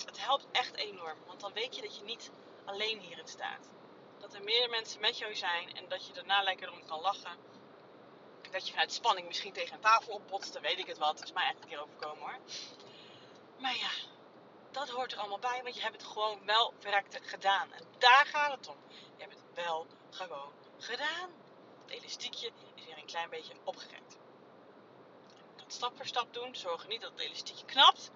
Het 0.05 0.25
helpt 0.25 0.45
echt 0.51 0.75
enorm. 0.75 1.17
Want 1.25 1.39
dan 1.39 1.53
weet 1.53 1.75
je 1.75 1.81
dat 1.81 1.97
je 1.97 2.03
niet 2.03 2.31
alleen 2.65 2.99
hierin 2.99 3.27
staat 3.27 3.69
dat 4.19 4.33
er 4.33 4.43
meer 4.43 4.69
mensen 4.69 5.01
met 5.01 5.17
jou 5.17 5.35
zijn 5.35 5.75
en 5.75 5.87
dat 5.87 6.07
je 6.07 6.13
daarna 6.13 6.43
lekker 6.43 6.71
om 6.71 6.85
kan 6.85 7.01
lachen. 7.01 7.37
Dat 8.51 8.65
je 8.65 8.71
vanuit 8.71 8.93
spanning 8.93 9.27
misschien 9.27 9.53
tegen 9.53 9.75
een 9.75 9.81
tafel 9.81 10.13
opbotst, 10.13 10.59
weet 10.59 10.79
ik 10.79 10.87
het 10.87 10.97
wat. 10.97 11.17
Dat 11.17 11.27
is 11.27 11.33
mij 11.33 11.47
echt 11.47 11.63
een 11.63 11.69
keer 11.69 11.81
overkomen 11.81 12.23
hoor. 12.23 12.39
Maar 13.57 13.75
ja, 13.75 13.89
dat 14.71 14.89
hoort 14.89 15.11
er 15.11 15.19
allemaal 15.19 15.39
bij, 15.39 15.59
want 15.63 15.75
je 15.75 15.81
hebt 15.81 16.01
het 16.01 16.11
gewoon 16.11 16.45
wel 16.45 16.73
verrekte 16.79 17.19
gedaan. 17.23 17.71
En 17.71 17.83
daar 17.97 18.25
gaat 18.25 18.51
het 18.51 18.67
om. 18.67 18.77
Je 18.89 19.23
hebt 19.23 19.33
het 19.33 19.65
wel 19.65 19.87
gewoon 20.09 20.51
gedaan. 20.79 21.29
Het 21.85 21.95
elastiekje 21.95 22.51
is 22.75 22.85
weer 22.85 22.97
een 22.97 23.05
klein 23.05 23.29
beetje 23.29 23.53
opgerekt. 23.63 24.17
Dat 25.55 25.73
stap 25.73 25.95
voor 25.95 26.05
stap 26.05 26.33
doen. 26.33 26.55
Zorg 26.55 26.87
niet 26.87 27.01
dat 27.01 27.11
het 27.11 27.19
elastiekje 27.19 27.65
knapt. 27.65 28.11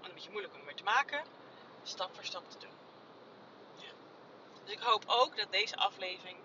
is 0.00 0.08
een 0.08 0.12
beetje 0.14 0.25
moeilijk 0.36 0.60
om 0.60 0.66
weer 0.66 0.76
te 0.76 0.82
maken. 0.82 1.24
Stap 1.82 2.14
voor 2.14 2.24
stap 2.24 2.50
te 2.50 2.58
doen. 2.58 2.76
Dus 4.64 4.72
ik 4.72 4.78
hoop 4.78 5.04
ook 5.06 5.36
dat 5.36 5.52
deze 5.52 5.76
aflevering 5.76 6.38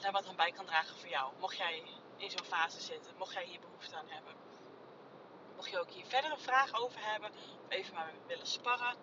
daar 0.00 0.12
wat 0.12 0.26
aan 0.26 0.36
bij 0.36 0.52
kan 0.52 0.66
dragen 0.66 0.96
voor 0.96 1.08
jou. 1.08 1.32
Mocht 1.40 1.56
jij 1.56 1.82
in 2.16 2.30
zo'n 2.30 2.46
fase 2.46 2.80
zitten, 2.80 3.16
mocht 3.16 3.32
jij 3.32 3.44
hier 3.44 3.60
behoefte 3.60 3.96
aan 3.96 4.08
hebben. 4.08 4.34
Mocht 5.56 5.70
je 5.70 5.78
ook 5.78 5.90
hier 5.90 6.06
verdere 6.06 6.38
vragen 6.38 6.78
over 6.78 7.00
hebben, 7.00 7.30
of 7.30 7.68
even 7.68 7.94
maar 7.94 8.12
willen 8.26 8.46
sparren, 8.46 8.96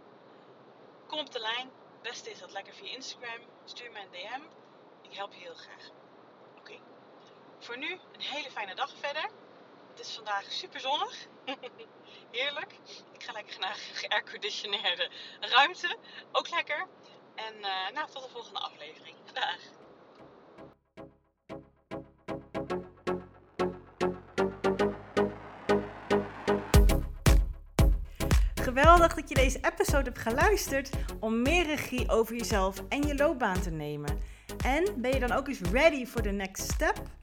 kom 1.07 1.19
op 1.19 1.31
de 1.31 1.39
lijn. 1.39 1.71
Het 1.93 2.01
beste 2.01 2.31
is 2.31 2.39
dat 2.39 2.51
lekker 2.51 2.73
via 2.73 2.91
Instagram. 2.91 3.41
Stuur 3.65 3.91
me 3.91 3.99
een 3.99 4.11
DM. 4.11 4.41
Ik 5.01 5.15
help 5.15 5.33
je 5.33 5.39
heel 5.39 5.55
graag. 5.55 5.89
Oké. 6.57 6.79
Voor 7.59 7.77
nu 7.77 7.91
een 8.11 8.21
hele 8.21 8.51
fijne 8.51 8.75
dag 8.75 8.93
verder. 8.99 9.29
Het 9.95 10.05
is 10.05 10.15
vandaag 10.15 10.51
super 10.51 10.79
zonnig. 10.79 11.27
Heerlijk. 12.31 12.71
Ik 13.13 13.23
ga 13.23 13.31
lekker 13.31 13.59
naar 13.59 13.75
geairconditioneerde 13.93 15.09
ruimte. 15.39 15.97
Ook 16.31 16.49
lekker. 16.49 16.87
En 17.35 17.53
uh, 17.59 17.89
nou, 17.93 18.11
tot 18.11 18.23
de 18.23 18.29
volgende 18.29 18.59
aflevering. 18.59 19.15
Dag! 19.33 19.57
Geweldig 28.55 29.13
dat 29.13 29.29
je 29.29 29.35
deze 29.35 29.59
episode 29.61 30.03
hebt 30.03 30.19
geluisterd 30.19 30.89
om 31.19 31.41
meer 31.41 31.65
regie 31.65 32.09
over 32.09 32.35
jezelf 32.35 32.83
en 32.89 33.01
je 33.01 33.15
loopbaan 33.15 33.61
te 33.61 33.71
nemen. 33.71 34.19
En 34.65 35.01
ben 35.01 35.13
je 35.13 35.19
dan 35.19 35.31
ook 35.31 35.47
eens 35.47 35.61
ready 35.61 36.05
for 36.05 36.21
the 36.21 36.29
next 36.29 36.71
step? 36.71 37.22